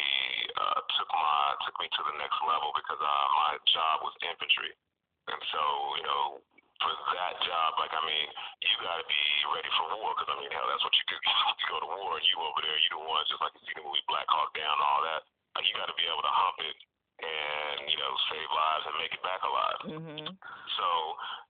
uh, 0.61 0.79
took 0.95 1.09
my 1.11 1.41
took 1.65 1.75
me 1.81 1.89
to 1.91 2.01
the 2.07 2.15
next 2.21 2.39
level 2.45 2.71
because 2.77 3.01
uh, 3.01 3.25
my 3.35 3.51
job 3.67 4.05
was 4.05 4.15
infantry, 4.23 4.71
and 5.27 5.41
so 5.51 5.61
you 5.99 6.05
know, 6.07 6.39
for 6.79 6.93
that 7.19 7.35
job, 7.43 7.75
like 7.81 7.91
I 7.91 7.99
mean, 8.07 8.27
you 8.63 8.75
got 8.79 9.01
to 9.01 9.07
be 9.11 9.23
ready 9.51 9.67
for 9.75 9.91
war 9.99 10.15
because 10.15 10.31
I 10.31 10.39
mean, 10.39 10.53
hell, 10.55 10.71
that's 10.71 10.85
what 10.85 10.95
you 10.95 11.05
do. 11.11 11.19
You 11.59 11.65
go 11.73 11.83
to 11.83 11.89
war, 11.99 12.15
and 12.15 12.23
you 12.23 12.39
over 12.39 12.63
there, 12.63 12.79
you 12.79 12.95
the 12.95 13.03
ones 13.03 13.27
just 13.27 13.43
like 13.43 13.51
you 13.59 13.63
see 13.67 13.75
the 13.75 13.83
movie 13.83 13.99
Black 14.07 14.29
Hawk 14.31 14.55
Down, 14.55 14.77
all 14.79 15.03
that. 15.03 15.27
Like 15.59 15.67
you 15.67 15.75
got 15.75 15.91
to 15.91 15.97
be 15.99 16.07
able 16.07 16.23
to 16.23 16.31
hump 16.31 16.63
it 16.63 16.79
and 17.17 17.89
you 17.89 17.97
know 17.97 18.13
save 18.29 18.49
lives 18.53 18.85
and 18.85 18.95
make 19.01 19.13
it 19.13 19.23
back 19.25 19.41
alive. 19.41 19.79
Mm-hmm. 19.89 20.29
So 20.77 20.87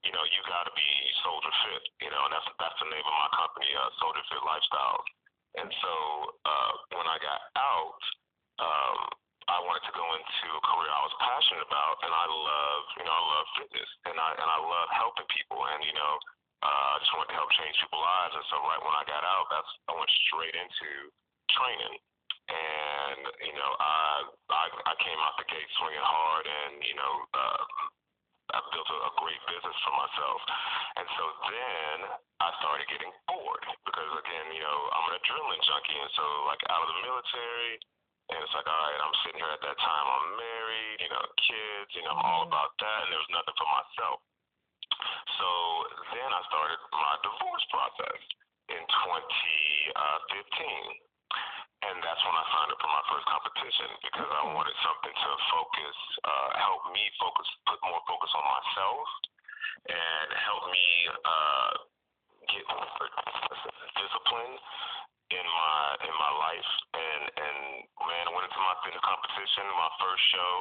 you 0.08 0.12
know 0.16 0.24
you 0.24 0.40
got 0.48 0.64
to 0.68 0.74
be 0.74 0.90
soldier 1.24 1.54
fit. 1.68 1.84
You 2.08 2.12
know, 2.12 2.22
and 2.28 2.32
that's 2.32 2.48
that's 2.60 2.80
the 2.80 2.90
name 2.92 3.04
of 3.04 3.16
my 3.16 3.30
company, 3.36 3.70
uh, 3.76 3.92
Soldier 4.00 4.24
Fit 4.32 4.44
Lifestyle. 4.44 5.02
And 5.58 5.70
so 5.82 5.94
uh, 6.46 6.72
when 6.96 7.08
I 7.10 7.18
got 7.20 7.42
out, 7.58 8.02
um, 8.62 9.00
I 9.50 9.58
wanted 9.64 9.84
to 9.90 9.94
go 9.96 10.06
into 10.16 10.48
a 10.54 10.62
career 10.64 10.92
I 10.92 11.04
was 11.04 11.16
passionate 11.18 11.66
about, 11.66 11.96
and 12.04 12.14
I 12.14 12.26
love 12.30 12.82
you 13.00 13.04
know 13.04 13.16
I 13.16 13.24
love 13.36 13.48
fitness, 13.60 13.90
and 14.08 14.16
I 14.16 14.30
and 14.40 14.48
I 14.48 14.60
love 14.64 14.88
helping 14.96 15.28
people, 15.32 15.60
and 15.68 15.84
you 15.84 15.96
know. 15.96 16.16
Uh, 16.58 16.98
I 16.98 17.06
just 17.06 17.14
wanted 17.14 17.30
to 17.30 17.38
help 17.38 17.54
change 17.54 17.78
people's 17.78 18.02
lives, 18.02 18.34
and 18.34 18.42
so 18.50 18.58
right 18.66 18.82
when 18.82 18.98
I 18.98 19.06
got 19.06 19.22
out, 19.22 19.46
that's 19.54 19.70
I 19.86 19.94
went 19.94 20.10
straight 20.26 20.58
into 20.58 21.14
training 21.54 22.02
and 22.48 23.20
you 23.44 23.56
know 23.56 23.72
I 23.80 24.24
I, 24.52 24.66
I 24.88 24.94
came 25.04 25.20
out 25.20 25.36
the 25.36 25.48
gate 25.52 25.68
swinging 25.80 26.04
hard, 26.04 26.48
and 26.48 26.80
you 26.84 26.96
know 26.96 27.14
uh, 27.36 27.64
I 28.56 28.60
built 28.72 28.88
a, 28.88 28.98
a 29.08 29.12
great 29.20 29.42
business 29.52 29.78
for 29.84 29.94
myself, 29.96 30.40
and 30.96 31.08
so 31.20 31.24
then 31.52 31.96
I 32.40 32.50
started 32.64 32.88
getting 32.88 33.12
bored 33.28 33.64
because 33.84 34.12
again 34.24 34.48
you 34.56 34.64
know 34.64 34.80
I'm 34.96 35.12
an 35.12 35.20
adrenaline 35.20 35.64
junkie, 35.68 36.00
and 36.00 36.12
so 36.16 36.24
like 36.48 36.64
out 36.72 36.84
of 36.84 36.90
the 36.96 37.00
military. 37.04 37.80
And 38.28 38.44
it's 38.44 38.52
like, 38.52 38.68
all 38.68 38.76
right, 38.76 39.00
I'm 39.00 39.16
sitting 39.24 39.40
here 39.40 39.56
at 39.56 39.64
that 39.64 39.80
time. 39.80 40.04
I'm 40.04 40.36
married, 40.36 41.00
you 41.00 41.08
know, 41.08 41.24
kids, 41.48 41.96
you 41.96 42.04
know, 42.04 42.12
I'm 42.12 42.28
all 42.28 42.44
about 42.44 42.76
that, 42.76 43.08
and 43.08 43.16
there 43.16 43.24
was 43.24 43.32
nothing 43.32 43.56
for 43.56 43.64
myself. 43.72 44.20
So 45.40 45.48
then 46.12 46.28
I 46.28 46.44
started 46.52 46.76
my 46.92 47.16
divorce 47.24 47.64
process 47.72 48.20
in 48.68 48.84
2015 48.84 51.07
and 51.88 52.04
that's 52.04 52.20
when 52.28 52.36
I 52.36 52.46
signed 52.52 52.72
up 52.76 52.80
for 52.84 52.92
my 52.92 53.06
first 53.08 53.26
competition 53.32 53.90
because 54.04 54.28
I 54.28 54.44
wanted 54.52 54.76
something 54.84 55.16
to 55.16 55.30
focus, 55.56 55.98
uh, 56.28 56.50
help 56.60 56.84
me 56.92 57.04
focus, 57.16 57.48
put 57.64 57.80
more 57.88 58.04
focus 58.04 58.32
on 58.36 58.44
myself, 58.44 59.08
and 59.88 60.30
help 60.36 60.64
me 60.68 60.86
uh, 61.24 61.72
get 62.52 62.64
discipline 63.96 64.56
in 65.32 65.46
my 65.48 65.80
in 66.04 66.14
my 66.16 66.32
life. 66.44 66.72
And 66.92 67.24
and 67.40 67.58
man, 68.04 68.24
I 68.28 68.32
went 68.36 68.48
into 68.52 68.62
my 68.64 68.76
fitness 68.84 69.04
competition, 69.04 69.64
my 69.72 69.92
first 70.04 70.24
show. 70.36 70.56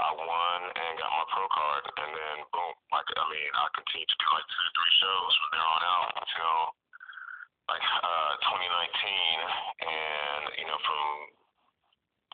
I 0.00 0.08
won 0.16 0.60
and 0.72 0.96
got 0.96 1.12
my 1.12 1.26
pro 1.28 1.44
card, 1.52 1.84
and 1.84 2.10
then 2.16 2.36
boom, 2.48 2.72
like 2.96 3.04
I 3.12 3.24
mean, 3.28 3.50
I 3.60 3.68
continued 3.76 4.08
to 4.08 4.16
do 4.16 4.26
like 4.32 4.48
two 4.48 4.68
three 4.72 4.94
shows 5.04 5.32
from 5.36 5.48
there 5.52 5.68
on 5.68 5.82
out 5.84 6.08
until 6.16 6.56
uh, 7.70 8.32
2019, 8.42 8.66
and 9.86 10.42
you 10.58 10.66
know 10.66 10.78
from 10.82 11.06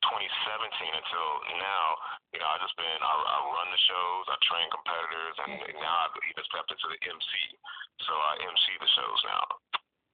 2017 0.08 0.94
until 0.94 1.28
now, 1.60 1.84
you 2.32 2.38
know 2.40 2.48
I 2.48 2.56
just 2.62 2.76
been 2.80 3.00
I, 3.02 3.12
I 3.12 3.36
run 3.52 3.68
the 3.68 3.82
shows, 3.88 4.24
I 4.32 4.36
train 4.48 4.66
competitors, 4.72 5.36
and 5.44 5.52
now 5.82 5.94
I've 6.08 6.16
even 6.32 6.44
stepped 6.48 6.70
into 6.72 6.88
the 6.88 6.98
MC, 7.04 7.30
so 8.08 8.12
I 8.16 8.40
MC 8.40 8.64
the 8.80 8.90
shows 8.96 9.20
now. 9.28 9.44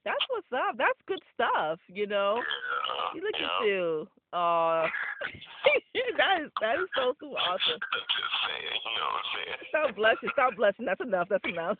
That's 0.04 0.24
what's 0.28 0.52
up. 0.52 0.76
That's 0.76 1.00
good 1.08 1.22
stuff. 1.32 1.80
You 1.88 2.06
know. 2.06 2.42
Yeah, 2.42 3.24
Look 3.24 3.36
yeah. 3.40 3.48
at 3.48 3.64
you. 3.64 4.08
Uh, 4.36 4.84
that 6.18 6.44
is 6.44 6.50
that 6.60 6.76
is 6.76 6.90
so 6.92 7.14
super 7.16 7.38
awesome. 7.48 7.80
Just 7.80 8.36
saying, 8.44 8.78
you 8.84 8.94
know 9.00 9.08
what 9.08 9.22
I'm 9.22 9.30
saying. 9.32 9.58
Stop 9.70 9.88
blushing. 9.96 10.30
Stop 10.32 10.52
blushing. 10.56 10.86
That's 10.86 11.00
enough. 11.00 11.28
That's 11.30 11.48
enough. 11.48 11.78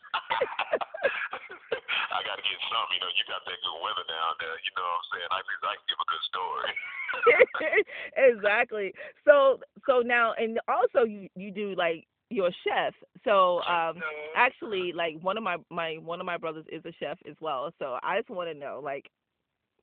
I 2.15 2.23
got 2.23 2.39
to 2.39 2.45
get 2.47 2.59
some. 2.71 2.87
You 2.95 3.03
know, 3.03 3.11
you 3.11 3.23
got 3.27 3.43
that 3.43 3.59
good 3.59 3.79
weather 3.83 4.07
down 4.07 4.39
there. 4.39 4.55
You 4.55 4.71
know 4.79 4.87
what 4.87 5.03
I'm 5.03 5.07
saying? 5.11 5.31
I 5.35 5.41
think 5.43 5.59
I 5.59 5.73
can 5.75 5.87
give 5.91 5.99
a 5.99 6.07
good 6.07 6.25
story. 6.31 6.71
exactly. 8.31 8.87
So 9.27 9.59
so 9.87 9.99
now 9.99 10.33
and 10.39 10.59
also 10.67 11.03
you 11.03 11.27
you 11.35 11.51
do 11.51 11.75
like 11.75 12.07
you're 12.29 12.47
a 12.47 12.61
chef. 12.63 12.93
So 13.23 13.61
um 13.63 13.99
actually 14.35 14.91
like 14.95 15.19
one 15.21 15.37
of 15.37 15.43
my 15.43 15.57
my 15.69 15.95
one 15.99 16.19
of 16.19 16.25
my 16.25 16.37
brothers 16.37 16.65
is 16.71 16.83
a 16.85 16.93
chef 16.99 17.17
as 17.29 17.35
well. 17.39 17.71
So 17.79 17.97
I 18.03 18.17
just 18.17 18.29
want 18.29 18.49
to 18.49 18.57
know 18.57 18.81
like 18.83 19.11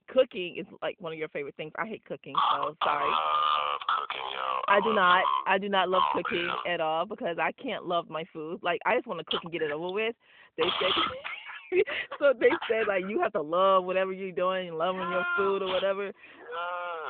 cooking 0.09 0.57
is 0.59 0.67
like 0.83 0.97
one 1.01 1.13
of 1.13 1.19
your 1.19 1.29
favorite 1.29 1.57
things. 1.57 1.73
I 1.77 1.87
hate 1.87 2.05
cooking, 2.05 2.35
so 2.53 2.77
sorry. 2.85 3.05
I 3.05 3.09
love 3.09 3.81
cooking, 3.99 4.27
yo. 4.33 4.47
I 4.69 4.81
do 4.81 4.95
not. 4.95 5.25
I 5.47 5.59
do 5.59 5.69
not 5.69 5.89
love 5.89 6.03
oh, 6.15 6.19
cooking 6.19 6.47
man. 6.47 6.75
at 6.75 6.81
all 6.81 7.07
because 7.07 7.37
I 7.41 7.53
can't 7.53 7.87
love 7.87 8.09
my 8.09 8.25
food. 8.33 8.61
Like 8.63 8.81
I 8.87 8.95
just 8.95 9.07
want 9.07 9.21
to 9.21 9.25
cook 9.25 9.41
and 9.45 9.53
get 9.53 9.63
it 9.63 9.71
over 9.71 9.93
with. 9.93 10.15
They 10.57 10.65
say 10.65 10.91
so 12.19 12.33
they 12.39 12.51
said 12.69 12.87
like 12.89 13.05
you 13.09 13.21
have 13.21 13.33
to 13.33 13.43
love 13.43 13.85
whatever 13.85 14.13
you're 14.13 14.33
doing, 14.33 14.73
loving 14.75 15.09
your 15.11 15.25
food 15.37 15.63
or 15.63 15.69
whatever. 15.69 16.13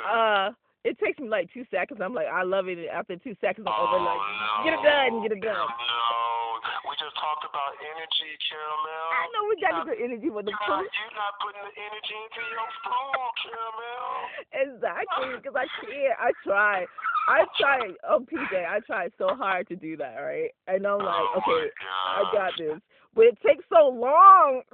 Uh, 0.03 0.51
it 0.85 0.99
takes 0.99 1.19
me 1.19 1.29
like 1.29 1.47
two 1.55 1.63
seconds. 1.71 2.01
I'm 2.03 2.15
like, 2.15 2.27
I 2.27 2.43
love 2.43 2.67
it. 2.67 2.79
After 2.91 3.15
two 3.17 3.39
seconds, 3.41 3.67
I'm 3.71 3.75
over 3.87 4.03
like, 4.03 4.19
no. 4.19 4.67
get 4.67 4.75
it 4.75 4.83
done, 4.83 5.23
get 5.23 5.31
it 5.31 5.43
done. 5.43 5.55
No, 5.55 6.59
we 6.91 6.99
just 6.99 7.15
talked 7.15 7.47
about 7.47 7.79
energy, 7.79 8.31
caramel. 8.51 9.07
I 9.15 9.25
know 9.31 9.43
we 9.47 9.55
got 9.63 9.87
the 9.87 9.95
energy 9.95 10.27
for 10.27 10.43
the 10.43 10.51
You're 10.51 10.67
food. 10.67 10.83
not, 10.83 10.91
you're 10.91 11.15
not 11.15 11.33
putting 11.39 11.63
the 11.63 11.75
energy 11.79 12.17
into 12.19 12.43
your 12.51 12.69
food, 12.83 13.31
caramel. 13.47 14.11
Exactly, 14.63 15.29
because 15.41 15.57
I 15.57 15.67
can't. 15.81 16.15
I 16.21 16.31
tried. 16.45 16.87
I 17.29 17.47
tried. 17.59 17.95
Oh, 18.09 18.25
PJ, 18.27 18.53
I 18.53 18.81
tried 18.81 19.13
so 19.19 19.35
hard 19.35 19.69
to 19.69 19.77
do 19.77 19.97
that, 19.97 20.17
right? 20.19 20.51
And 20.67 20.87
I'm 20.87 20.99
like, 20.99 21.23
oh 21.23 21.39
okay, 21.39 21.71
I 21.71 22.23
got 22.35 22.53
this, 22.59 22.81
but 23.15 23.31
it 23.31 23.39
takes 23.47 23.65
so 23.69 23.89
long. 23.89 24.63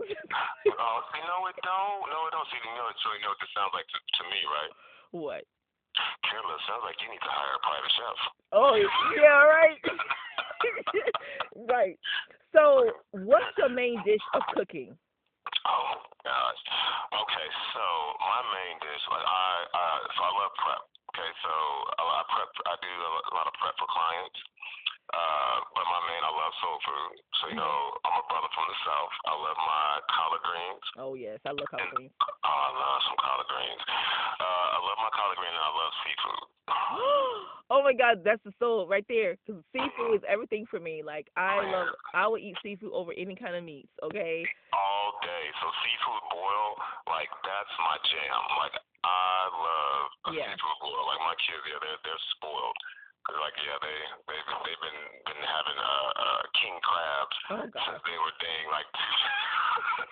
Oh, 0.78 1.00
you 1.10 1.24
know 1.26 1.42
it 1.50 1.58
don't. 1.66 2.06
No, 2.06 2.18
it 2.28 2.32
don't. 2.32 2.46
See, 2.54 2.60
you 2.62 2.70
know, 2.78 2.86
so 3.02 3.10
you 3.18 3.22
know 3.26 3.34
what 3.34 3.40
this 3.42 3.50
sounds 3.50 3.74
like 3.74 3.88
to, 3.90 3.98
to 3.98 4.22
me, 4.30 4.40
right? 4.46 4.72
what? 5.10 5.42
Carla, 6.28 6.54
it 6.54 6.62
sounds 6.70 6.84
like 6.86 6.94
you 7.02 7.10
need 7.10 7.24
to 7.24 7.32
hire 7.32 7.56
a 7.58 7.62
private 7.64 7.92
chef. 7.98 8.18
Oh, 8.54 8.74
yeah, 9.18 9.42
right. 9.42 9.80
right. 11.74 11.96
So, 12.54 12.94
what's 13.10 13.50
your 13.58 13.72
main 13.72 13.98
dish 14.06 14.22
of 14.34 14.42
cooking? 14.54 14.94
Oh 15.66 15.92
gosh. 16.22 16.60
Okay, 17.12 17.48
so 17.74 17.84
my 18.22 18.40
main 18.52 18.76
dish, 18.78 19.02
like 19.10 19.26
I, 19.26 19.48
I, 19.74 19.86
so 20.14 20.20
I 20.22 20.32
love 20.38 20.52
prep. 20.60 20.82
Okay, 21.18 21.34
so 21.42 21.50
I, 21.98 22.02
I 22.06 22.22
prep. 22.30 22.50
I 22.62 22.74
do 22.78 22.92
a 22.94 23.34
lot 23.34 23.50
of 23.50 23.54
prep 23.58 23.74
for 23.74 23.90
clients. 23.90 24.38
Uh, 25.10 25.56
but 25.74 25.82
my 25.82 26.00
main, 26.06 26.22
I 26.22 26.30
love 26.30 26.54
soul 26.62 26.78
food. 26.86 27.14
So 27.42 27.44
you 27.50 27.58
know, 27.58 27.74
I'm 28.06 28.22
a 28.22 28.24
brother 28.30 28.46
from 28.54 28.70
the 28.70 28.78
south. 28.86 29.14
I 29.26 29.34
love 29.34 29.58
my 29.58 29.86
collard 30.14 30.44
greens. 30.46 30.84
Oh 30.94 31.18
yes, 31.18 31.42
I 31.42 31.58
love 31.58 31.66
collard 31.74 31.90
greens. 31.90 32.14
Oh, 32.22 32.54
I 32.54 32.70
love 32.70 33.00
some 33.10 33.18
collard 33.18 33.50
greens. 33.50 33.82
Uh, 34.38 34.66
I 34.68 34.78
love 34.78 34.98
my 35.02 35.10
collard 35.10 35.38
greens 35.42 35.58
and 35.58 35.66
I 35.66 35.72
love 35.74 35.92
seafood. 36.06 36.42
oh 37.74 37.80
my 37.82 37.94
God, 37.98 38.22
that's 38.22 38.44
the 38.46 38.54
soul 38.62 38.86
right 38.86 39.06
there. 39.10 39.34
Because 39.42 39.58
seafood 39.74 40.22
is 40.22 40.24
everything 40.30 40.70
for 40.70 40.78
me. 40.78 41.02
Like 41.02 41.34
I 41.34 41.66
love, 41.66 41.98
I 42.14 42.30
would 42.30 42.46
eat 42.46 42.54
seafood 42.62 42.94
over 42.94 43.10
any 43.18 43.34
kind 43.34 43.58
of 43.58 43.66
meats. 43.66 43.90
Okay. 44.06 44.46
All 44.70 45.18
day. 45.26 45.44
So 45.58 45.66
seafood 45.82 46.24
boil, 46.30 46.78
like 47.10 47.32
that's 47.42 47.74
my 47.82 47.98
jam. 48.06 48.38
Like 48.62 48.76
I 49.08 49.48
love 49.56 50.06
a 50.28 50.30
Yeah. 50.36 50.52
seafood 50.52 50.78
boil. 50.84 51.04
Like 51.08 51.22
my 51.24 51.36
kids, 51.40 51.64
yeah, 51.64 51.80
they're 51.80 52.00
they're 52.04 52.24
spoiled. 52.36 52.76
'Cause, 53.24 53.36
like 53.40 53.56
yeah, 53.60 53.76
they 53.80 53.96
they 54.28 54.38
they've 54.64 54.82
been 54.84 55.00
been 55.28 55.42
having 55.44 55.78
uh 55.80 56.10
uh 56.16 56.42
king 56.60 56.76
crabs 56.80 57.36
Oh 57.50 57.66
God. 57.72 57.84
since 57.88 58.02
they 58.04 58.18
were 58.20 58.36
dang 58.40 58.64
like. 58.72 58.88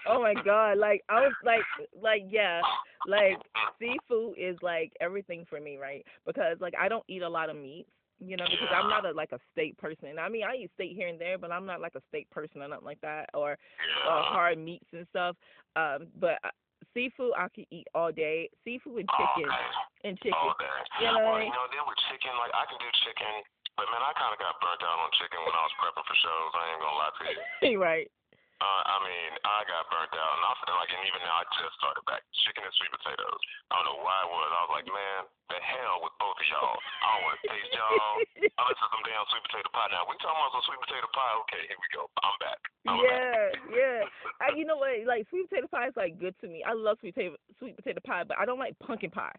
Oh 0.08 0.20
my 0.22 0.34
God. 0.34 0.78
Like 0.78 1.02
I 1.08 1.20
was 1.20 1.34
like, 1.44 1.64
like 2.00 2.22
yeah, 2.28 2.62
like 3.08 3.38
seafood 3.78 4.34
is 4.38 4.56
like 4.62 4.92
everything 5.00 5.44
for 5.48 5.60
me, 5.60 5.76
right? 5.76 6.04
Because 6.24 6.58
like 6.60 6.74
I 6.78 6.88
don't 6.88 7.04
eat 7.08 7.22
a 7.22 7.28
lot 7.28 7.50
of 7.50 7.56
meats. 7.56 7.90
You 8.18 8.36
know, 8.36 8.46
because 8.48 8.68
I'm 8.72 8.88
not 8.88 9.04
a 9.04 9.10
like 9.12 9.32
a 9.32 9.38
steak 9.52 9.76
person. 9.76 10.18
I 10.18 10.28
mean, 10.30 10.44
I 10.44 10.54
eat 10.56 10.70
steak 10.74 10.92
here 10.96 11.08
and 11.08 11.20
there, 11.20 11.36
but 11.36 11.52
I'm 11.52 11.66
not 11.66 11.80
like 11.82 11.96
a 11.96 12.02
steak 12.08 12.30
person 12.30 12.62
or 12.62 12.68
nothing 12.68 12.84
like 12.86 13.00
that, 13.02 13.28
or 13.34 13.52
uh, 13.52 14.22
hard 14.22 14.56
meats 14.58 14.86
and 14.92 15.06
stuff. 15.10 15.36
Um, 15.74 16.06
but 16.18 16.38
uh, 16.42 16.48
seafood 16.96 17.36
I 17.36 17.52
could 17.52 17.68
eat 17.68 17.84
all 17.92 18.08
day. 18.08 18.48
Seafood 18.64 19.04
and 19.04 19.10
chicken 19.12 19.44
Okay. 19.44 20.08
and 20.08 20.16
chicken. 20.24 20.40
All 20.40 20.56
day. 20.56 20.72
You 21.04 21.12
know? 21.12 21.36
Well, 21.36 21.44
you 21.44 21.52
know, 21.52 21.68
then 21.68 21.84
with 21.84 22.00
chicken, 22.08 22.32
like 22.40 22.56
I 22.56 22.64
can 22.64 22.80
do 22.80 22.88
chicken, 23.04 23.44
but 23.76 23.84
man, 23.92 24.00
I 24.00 24.16
kind 24.16 24.32
of 24.32 24.40
got 24.40 24.56
burnt 24.64 24.80
out 24.80 24.96
on 25.04 25.12
chicken 25.20 25.36
when 25.44 25.52
I 25.52 25.62
was 25.68 25.74
prepping 25.76 26.06
for 26.08 26.16
shows. 26.16 26.50
I 26.56 26.64
ain't 26.72 26.80
gonna 26.80 26.96
lie 26.96 27.12
to 27.12 27.24
you. 27.28 27.76
right. 27.84 28.08
Uh, 28.56 28.82
I 28.88 28.96
mean, 29.04 29.30
I 29.44 29.68
got 29.68 29.84
burnt 29.92 30.16
out, 30.16 30.32
and 30.32 30.44
I 30.48 30.52
feel 30.64 30.76
like, 30.80 30.88
and 30.88 31.04
even 31.04 31.20
now, 31.20 31.44
I 31.44 31.46
just 31.60 31.76
started 31.76 32.00
back 32.08 32.24
chicken 32.40 32.64
and 32.64 32.72
sweet 32.80 32.88
potatoes. 32.88 33.40
I 33.68 33.76
don't 33.76 33.92
know 33.92 34.00
why 34.00 34.16
it 34.24 34.32
was. 34.32 34.48
I 34.48 34.60
was 34.64 34.72
like, 34.80 34.88
man, 34.88 35.20
the 35.52 35.60
hell 35.60 36.00
with 36.00 36.16
both 36.16 36.40
of 36.40 36.46
y'all. 36.48 36.80
I 36.80 37.06
don't 37.12 37.24
want 37.28 37.36
to 37.36 37.44
taste 37.52 37.72
y'all. 37.76 38.16
Unless 38.64 38.80
it's 38.80 38.88
some 38.88 39.04
damn 39.04 39.28
sweet 39.28 39.44
potato 39.44 39.68
pie. 39.76 39.92
Now, 39.92 40.08
we 40.08 40.16
talking 40.24 40.40
about 40.40 40.56
some 40.56 40.64
sweet 40.72 40.80
potato 40.88 41.08
pie. 41.12 41.34
Okay, 41.44 41.62
here 41.68 41.76
we 41.76 41.88
go. 41.92 42.08
I'm 42.24 42.36
back. 42.40 42.60
I'm 42.88 42.96
back. 42.96 43.12
yeah, 43.12 43.44
yeah. 43.76 44.00
I, 44.44 44.56
you 44.56 44.64
know 44.64 44.80
what? 44.80 45.04
Like 45.04 45.28
sweet 45.28 45.52
potato 45.52 45.68
pie 45.68 45.92
is 45.92 45.96
like 46.00 46.16
good 46.16 46.32
to 46.40 46.48
me. 46.48 46.64
I 46.64 46.72
love 46.72 46.96
sweet 47.04 47.12
potato 47.12 47.36
sweet 47.60 47.76
potato 47.76 48.00
pie, 48.08 48.24
but 48.24 48.40
I 48.40 48.48
don't 48.48 48.60
like 48.62 48.72
pumpkin 48.80 49.12
pie. 49.12 49.36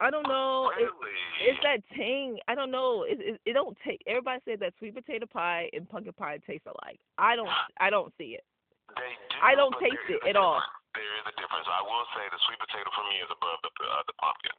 I 0.00 0.08
don't 0.08 0.26
know. 0.26 0.72
Really? 0.72 0.88
it's 1.44 1.60
that 1.62 1.84
ting. 1.92 2.40
I 2.48 2.56
don't 2.56 2.72
know. 2.72 3.04
It, 3.04 3.20
it 3.20 3.40
it 3.44 3.52
don't 3.52 3.76
take. 3.84 4.00
Everybody 4.08 4.40
said 4.48 4.60
that 4.60 4.72
sweet 4.80 4.96
potato 4.96 5.28
pie 5.28 5.68
and 5.72 5.88
pumpkin 5.88 6.16
pie 6.16 6.40
taste 6.48 6.64
alike. 6.64 6.98
I 7.18 7.36
don't. 7.36 7.48
I 7.78 7.90
don't 7.90 8.12
see 8.16 8.40
it. 8.40 8.44
They 8.92 9.12
do, 9.32 9.36
I 9.40 9.56
don't 9.56 9.72
taste 9.80 9.96
it 10.12 10.20
is 10.20 10.28
at 10.28 10.36
all. 10.36 10.60
There 10.94 11.14
is 11.18 11.24
a 11.26 11.34
difference. 11.40 11.66
I 11.66 11.82
will 11.82 12.06
say 12.14 12.22
the 12.30 12.38
sweet 12.46 12.60
potato 12.60 12.86
for 12.94 13.04
me 13.10 13.18
is 13.24 13.30
above 13.32 13.58
the 13.64 13.70
uh, 13.72 14.04
the 14.06 14.14
pumpkin. 14.20 14.54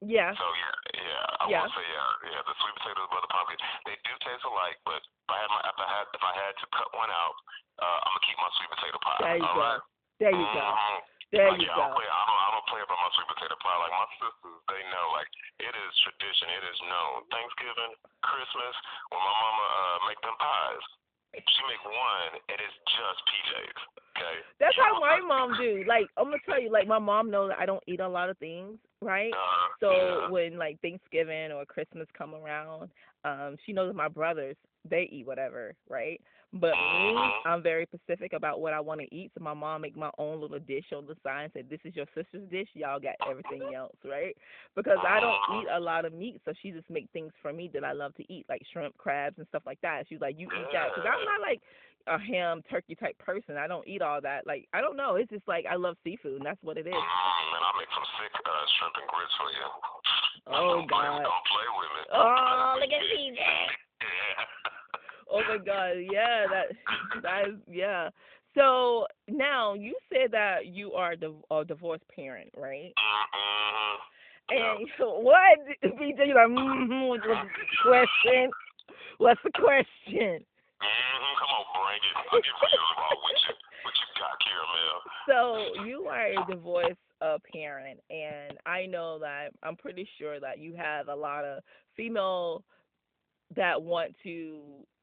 Yeah. 0.00 0.32
So 0.32 0.46
yeah, 0.56 0.76
yeah, 0.96 1.42
I 1.42 1.52
Yeah. 1.52 1.60
will 1.68 1.74
say 1.76 1.84
yeah, 1.84 2.32
yeah. 2.32 2.40
The 2.48 2.56
sweet 2.56 2.72
potatoes 2.80 3.04
above 3.04 3.20
the 3.28 3.32
pumpkin. 3.34 3.60
They 3.84 4.00
do 4.00 4.12
taste 4.24 4.46
alike, 4.48 4.80
but 4.88 5.04
if 5.04 5.28
I 5.28 5.36
had 5.44 5.50
my 5.52 5.60
if 5.60 5.76
I 5.76 5.88
had 5.92 6.06
if 6.16 6.22
I 6.24 6.32
had 6.40 6.52
to 6.56 6.66
cut 6.72 6.88
one 6.96 7.12
out, 7.12 7.36
uh, 7.84 7.98
I'm 8.08 8.16
gonna 8.16 8.24
keep 8.24 8.38
my 8.40 8.50
sweet 8.56 8.70
potato 8.72 8.98
pie. 9.04 9.20
There 9.20 9.36
you 9.36 9.44
all 9.44 9.58
go. 9.58 9.60
right? 9.60 9.82
There 10.24 10.32
you 10.32 10.46
go. 10.56 10.64
Mhm. 10.72 10.98
There 11.30 11.46
Like, 11.52 11.60
you 11.62 11.68
yeah, 11.68 11.78
go. 11.78 11.94
play. 11.94 12.08
I 12.08 12.22
don't. 12.26 12.40
I 12.40 12.48
don't 12.56 12.66
play 12.72 12.80
about 12.82 12.98
my 12.98 13.10
sweet 13.12 13.28
potato 13.28 13.54
pie. 13.60 13.76
Like 13.76 13.92
my 13.92 14.08
sisters, 14.18 14.60
they 14.72 14.82
know. 14.88 15.06
Like 15.12 15.28
it 15.60 15.74
is 15.76 15.90
tradition. 16.00 16.48
It 16.48 16.64
is 16.64 16.78
known. 16.88 17.28
Thanksgiving, 17.28 17.92
Christmas, 18.24 18.74
when 19.12 19.20
my 19.20 19.34
mama 19.36 19.64
uh 19.68 19.98
make 20.08 20.20
them 20.24 20.36
pies, 20.40 20.84
she 21.34 21.62
make 21.66 21.84
one, 21.84 22.32
and 22.48 22.58
it's 22.58 22.78
just 22.86 23.18
PJs. 23.30 23.80
Okay. 24.16 24.36
That's 24.58 24.76
how 24.76 25.00
my 25.00 25.20
mom 25.20 25.56
do. 25.56 25.84
Like 25.86 26.06
I'm 26.16 26.26
gonna 26.26 26.38
tell 26.44 26.60
you, 26.60 26.70
like 26.70 26.86
my 26.86 26.98
mom 26.98 27.30
knows 27.30 27.50
that 27.50 27.58
I 27.58 27.66
don't 27.66 27.82
eat 27.86 28.00
a 28.00 28.08
lot 28.08 28.28
of 28.28 28.38
things, 28.38 28.78
right? 29.00 29.32
Uh, 29.32 29.68
So 29.80 29.90
yeah. 29.92 30.30
when 30.30 30.58
like 30.58 30.80
Thanksgiving 30.80 31.52
or 31.52 31.64
Christmas 31.64 32.06
come 32.16 32.34
around, 32.34 32.90
um, 33.24 33.56
she 33.64 33.72
knows 33.72 33.94
my 33.94 34.08
brothers 34.08 34.56
they 34.88 35.08
eat 35.12 35.26
whatever, 35.26 35.74
right? 35.88 36.20
But 36.52 36.74
me, 36.74 37.14
Mhm. 37.14 37.42
I'm 37.44 37.62
very 37.62 37.86
specific 37.86 38.32
about 38.32 38.60
what 38.60 38.72
I 38.72 38.80
want 38.80 39.00
to 39.00 39.14
eat. 39.14 39.30
So 39.34 39.44
my 39.44 39.54
mom 39.54 39.82
make 39.82 39.96
my 39.96 40.10
own 40.18 40.40
little 40.40 40.58
dish 40.58 40.92
on 40.92 41.06
the 41.06 41.14
side 41.22 41.44
and 41.44 41.52
said, 41.52 41.68
"This 41.68 41.80
is 41.84 41.94
your 41.94 42.06
sister's 42.14 42.48
dish. 42.48 42.68
Y'all 42.74 42.98
got 42.98 43.14
everything 43.26 43.62
else, 43.74 43.96
right?" 44.04 44.36
Because 44.74 44.98
I 45.06 45.20
don't 45.20 45.38
eat 45.60 45.68
a 45.70 45.78
lot 45.78 46.04
of 46.04 46.12
meat, 46.12 46.40
so 46.44 46.52
she 46.54 46.72
just 46.72 46.90
make 46.90 47.08
things 47.10 47.32
for 47.40 47.52
me 47.52 47.68
that 47.68 47.84
I 47.84 47.92
love 47.92 48.14
to 48.16 48.32
eat, 48.32 48.46
like 48.48 48.62
shrimp, 48.72 48.96
crabs, 48.98 49.38
and 49.38 49.46
stuff 49.48 49.62
like 49.64 49.80
that. 49.82 50.08
She's 50.08 50.20
like, 50.20 50.38
"You 50.38 50.48
eat 50.48 50.66
that," 50.72 50.88
because 50.94 51.08
I'm 51.08 51.24
not 51.24 51.40
like 51.40 51.62
a 52.06 52.18
ham 52.18 52.62
turkey 52.68 52.94
type 52.96 53.18
person. 53.18 53.56
I 53.56 53.66
don't 53.66 53.86
eat 53.86 54.02
all 54.02 54.20
that. 54.20 54.46
Like 54.46 54.66
I 54.72 54.80
don't 54.80 54.96
know. 54.96 55.14
It's 55.14 55.30
just 55.30 55.46
like 55.46 55.66
I 55.66 55.76
love 55.76 55.96
seafood, 56.02 56.36
and 56.36 56.46
that's 56.46 56.62
what 56.62 56.78
it 56.78 56.86
is. 56.86 56.94
Mm, 56.94 57.52
man, 57.52 57.62
I'll 57.62 57.78
make 57.78 57.92
some 57.94 58.08
sick 58.18 58.32
uh, 58.34 58.64
shrimp 58.78 58.94
and 58.96 59.08
grits 59.08 59.34
for 59.38 59.50
you. 59.54 59.66
Oh 60.48 60.68
don't 60.82 60.88
play, 60.88 61.06
God. 61.06 61.22
Don't 61.22 61.46
play 61.46 61.66
with 61.78 61.90
me. 61.94 62.02
Oh, 62.10 62.74
look 62.80 62.90
at 62.90 63.06
me. 63.14 63.38
Oh 65.32 65.42
my 65.48 65.58
God, 65.58 65.92
yeah, 66.10 66.46
that 66.50 67.22
that 67.22 67.48
is 67.48 67.56
yeah. 67.70 68.10
So 68.56 69.06
now 69.28 69.74
you 69.74 69.94
said 70.12 70.32
that 70.32 70.66
you 70.66 70.92
are 70.92 71.14
div- 71.14 71.44
a 71.50 71.64
divorced 71.64 72.04
parent, 72.14 72.50
right? 72.56 72.92
Mm-hmm. 72.98 73.96
And 74.50 74.88
what? 74.98 75.58
PJ, 75.84 76.26
you 76.26 76.34
like, 76.34 76.48
mm-hmm, 76.48 77.08
what's 77.08 77.22
the 77.22 77.36
question? 77.82 78.50
What's 79.18 79.40
the 79.44 79.52
question? 79.54 80.42
Mm-hmm. 80.42 81.34
Come 81.38 81.50
on, 81.54 81.64
bring 81.76 82.02
it. 82.02 82.14
I'll 82.16 82.40
get 82.40 82.56
real 82.58 82.86
involved 82.90 83.22
with 83.22 83.42
you. 83.46 83.54
What 83.84 83.94
you 83.94 84.06
got, 84.18 84.34
Caramel? 84.42 84.98
So 85.28 85.84
you 85.84 86.06
are 86.08 86.26
a 86.26 86.46
divorced 86.50 86.98
uh, 87.22 87.38
parent, 87.52 88.00
and 88.10 88.58
I 88.66 88.86
know 88.86 89.18
that 89.20 89.50
I'm 89.62 89.76
pretty 89.76 90.08
sure 90.18 90.40
that 90.40 90.58
you 90.58 90.74
have 90.74 91.08
a 91.08 91.14
lot 91.14 91.44
of 91.44 91.62
female 91.96 92.64
that 93.56 93.80
want 93.80 94.14
to 94.22 94.60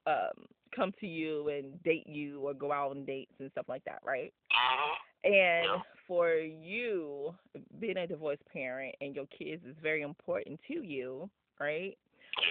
um 0.07 0.45
come 0.75 0.91
to 0.99 1.07
you 1.07 1.49
and 1.49 1.81
date 1.83 2.07
you 2.07 2.39
or 2.41 2.53
go 2.53 2.71
out 2.71 2.91
on 2.91 3.05
dates 3.05 3.33
and 3.39 3.51
stuff 3.51 3.65
like 3.67 3.83
that, 3.85 3.99
right? 4.05 4.33
Mm-hmm. 4.53 5.33
And 5.33 5.81
for 6.07 6.35
you, 6.35 7.33
being 7.79 7.97
a 7.97 8.07
divorced 8.07 8.43
parent 8.51 8.95
and 9.01 9.15
your 9.15 9.25
kids 9.37 9.63
is 9.67 9.75
very 9.81 10.01
important 10.01 10.59
to 10.67 10.85
you, 10.85 11.29
right? 11.59 11.97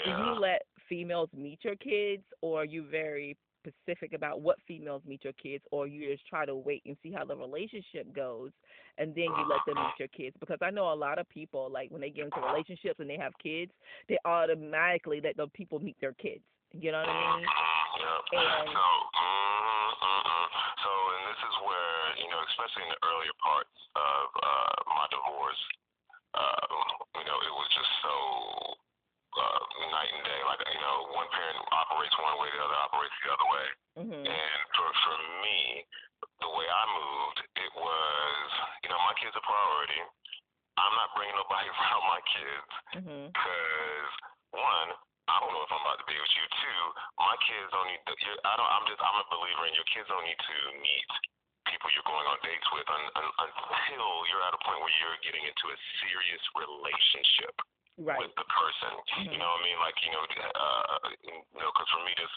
Do 0.04 0.10
you 0.10 0.40
let 0.40 0.62
females 0.88 1.30
meet 1.36 1.60
your 1.62 1.76
kids, 1.76 2.22
or 2.40 2.62
are 2.62 2.64
you 2.64 2.84
very 2.90 3.36
specific 3.66 4.12
about 4.12 4.40
what 4.40 4.58
females 4.66 5.02
meet 5.06 5.22
your 5.22 5.32
kids, 5.34 5.64
or 5.70 5.86
you 5.86 6.12
just 6.12 6.26
try 6.26 6.44
to 6.44 6.56
wait 6.56 6.82
and 6.86 6.96
see 7.02 7.12
how 7.12 7.24
the 7.24 7.36
relationship 7.36 8.12
goes, 8.14 8.50
and 8.98 9.14
then 9.14 9.24
you 9.24 9.48
let 9.48 9.60
them 9.66 9.76
meet 9.76 9.94
your 9.98 10.08
kids? 10.08 10.36
Because 10.40 10.58
I 10.60 10.70
know 10.70 10.92
a 10.92 10.94
lot 10.94 11.18
of 11.18 11.28
people, 11.28 11.70
like 11.72 11.90
when 11.90 12.00
they 12.00 12.10
get 12.10 12.24
into 12.24 12.40
relationships 12.40 12.98
and 12.98 13.08
they 13.08 13.16
have 13.16 13.32
kids, 13.40 13.70
they 14.08 14.18
automatically 14.24 15.20
let 15.22 15.36
the 15.36 15.46
people 15.54 15.78
meet 15.78 15.96
their 16.00 16.14
kids. 16.14 16.42
You 16.76 16.92
know 16.92 17.00
what 17.02 17.10
I 17.10 17.36
mean? 17.36 17.48
Yep. 17.96 18.20
And- 18.36 18.68
so, 18.70 18.84
mm, 19.16 19.90
mm, 19.96 20.46
so, 20.84 20.90
and 21.16 21.22
this 21.32 21.40
is 21.48 21.54
where 21.64 21.98
you 22.20 22.28
know, 22.28 22.40
especially 22.52 22.84
in 22.84 22.90
the 22.92 23.00
earlier 23.04 23.36
parts 23.40 23.76
of 23.96 24.24
uh, 24.36 24.76
my 24.92 25.06
divorce, 25.10 25.62
um, 26.36 26.84
you 27.16 27.24
know, 27.24 27.38
it 27.40 27.54
was 27.56 27.68
just 27.72 27.92
so 28.04 28.14
uh, 29.40 29.60
night 29.92 30.10
and 30.12 30.24
day. 30.24 30.40
Like 30.44 30.60
you 30.68 30.80
know, 30.80 30.96
one 31.16 31.28
parent 31.32 31.56
operates 31.72 32.14
one 32.20 32.36
way, 32.40 32.48
the 32.52 32.60
other 32.60 32.78
operates 32.84 33.16
the 33.24 33.30
other 33.32 33.48
way. 33.48 33.66
Mhm. 34.04 34.20
And 34.28 34.60
for 34.76 34.88
for 34.92 35.16
me, 35.44 35.86
the 39.36 39.44
priority. 39.44 40.00
I'm 40.80 40.94
not 40.96 41.12
bringing 41.12 41.36
nobody 41.36 41.68
around 41.68 42.02
my 42.08 42.20
kids 42.32 42.70
Mhm. 43.04 43.32
because 43.32 44.10
one, 44.56 44.88
I 45.28 45.36
don't 45.40 45.52
know 45.52 45.62
if 45.64 45.72
I'm 45.72 45.80
about 45.84 45.98
to 46.00 46.08
be 46.08 46.16
with 46.16 46.34
you. 46.36 46.44
Two, 46.48 46.80
my 47.20 47.36
kids 47.44 47.68
don't 47.72 47.86
need. 47.92 48.00
The, 48.08 48.14
you're, 48.24 48.40
I 48.48 48.56
don't. 48.56 48.70
I'm 48.72 48.86
just. 48.88 49.00
I'm 49.04 49.20
a 49.20 49.26
believer 49.28 49.66
in 49.68 49.74
your 49.76 49.88
kids 49.92 50.08
don't 50.08 50.24
need 50.24 50.38
to 50.40 50.56
meet 50.80 51.10
people 51.66 51.90
you're 51.90 52.06
going 52.06 52.24
on 52.30 52.38
dates 52.46 52.62
with 52.70 52.86
un, 52.88 53.02
un, 53.18 53.26
until 53.42 54.12
you're 54.30 54.44
at 54.46 54.54
a 54.54 54.60
point 54.62 54.78
where 54.80 54.94
you're 55.02 55.18
getting 55.26 55.42
into 55.42 55.66
a 55.68 55.76
serious 55.98 56.40
relationship 56.54 57.58
Right. 57.98 58.20
with 58.20 58.30
the 58.36 58.44
person. 58.44 58.92
Mhm. 59.24 59.32
You 59.32 59.38
know 59.40 59.50
what 59.50 59.60
I 59.60 59.64
mean? 59.64 59.78
Like 59.80 59.96
you 60.04 60.12
know, 60.12 60.20
uh, 60.22 61.08
you 61.24 61.58
know, 61.58 61.72
because 61.72 61.88
for 61.90 62.04
me, 62.04 62.12
just 62.14 62.30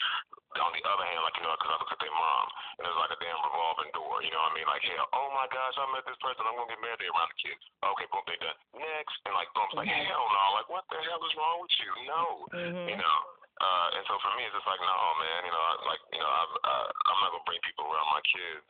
on 0.58 0.72
the 0.74 0.82
other 0.88 1.04
hand, 1.06 1.20
like 1.22 1.36
you 1.38 1.44
know, 1.44 1.52
because 1.60 1.76
I 1.76 1.78
look 1.84 1.92
at 1.92 2.00
their 2.00 2.16
mom, 2.16 2.46
and 2.80 2.88
it's 2.88 2.96
like 2.96 3.12
a 3.12 3.20
damn 3.20 3.38
revolving 3.44 3.92
door. 3.92 4.24
You 4.24 4.32
know 4.32 4.40
what 4.40 4.52
I 4.52 4.56
mean? 4.56 4.66
Like, 4.72 4.82
hey, 4.88 4.96
oh 4.98 5.28
my 5.36 5.46
gosh, 5.52 5.76
I 5.78 5.86
met 5.92 6.08
this 6.08 6.16
person. 6.24 6.48
I'm 6.48 6.56
gonna 6.56 6.72
get 6.74 6.80
married. 6.80 7.04
They 7.04 7.12
around 7.12 7.28
the 7.36 7.40
kids. 7.44 7.60
Okay, 7.84 8.08
boom, 8.08 8.24
they 8.26 8.40
done. 8.40 8.56
Next, 8.72 9.14
and 9.28 9.36
like, 9.36 9.52
boom, 9.54 9.68
it's 9.68 9.76
like 9.76 9.92
Mhm. 9.92 10.09
Hell 10.20 10.28
no. 10.36 10.46
Like, 10.60 10.68
what 10.68 10.84
the 10.92 11.00
hell 11.08 11.24
is 11.24 11.36
wrong 11.40 11.64
with 11.64 11.76
you? 11.80 11.92
No. 12.12 12.24
Mhm. 12.52 12.88
You 12.92 12.98
know. 13.00 13.20
Uh, 13.60 13.88
and 14.00 14.04
so 14.08 14.16
for 14.24 14.32
me, 14.40 14.48
it's 14.48 14.56
just 14.56 14.68
like, 14.68 14.80
no, 14.80 14.98
man. 15.20 15.40
You 15.48 15.52
know, 15.52 15.64
I, 15.64 15.74
like, 15.88 16.04
you 16.16 16.20
know, 16.20 16.32
I've, 16.32 16.56
uh, 16.64 16.88
I'm 17.12 17.20
not 17.24 17.32
gonna 17.36 17.48
bring 17.48 17.60
people 17.68 17.88
around 17.92 18.08
my 18.16 18.24
kids 18.24 18.68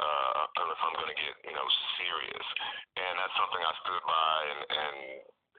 uh, 0.00 0.48
unless 0.64 0.80
I'm 0.80 0.96
gonna 0.96 1.16
get, 1.16 1.34
you 1.44 1.52
know, 1.52 1.68
serious. 2.00 2.46
And 2.96 3.12
that's 3.20 3.36
something 3.36 3.60
I 3.60 3.74
stood 3.84 4.02
by 4.08 4.36
and 4.48 4.60
and 4.68 4.96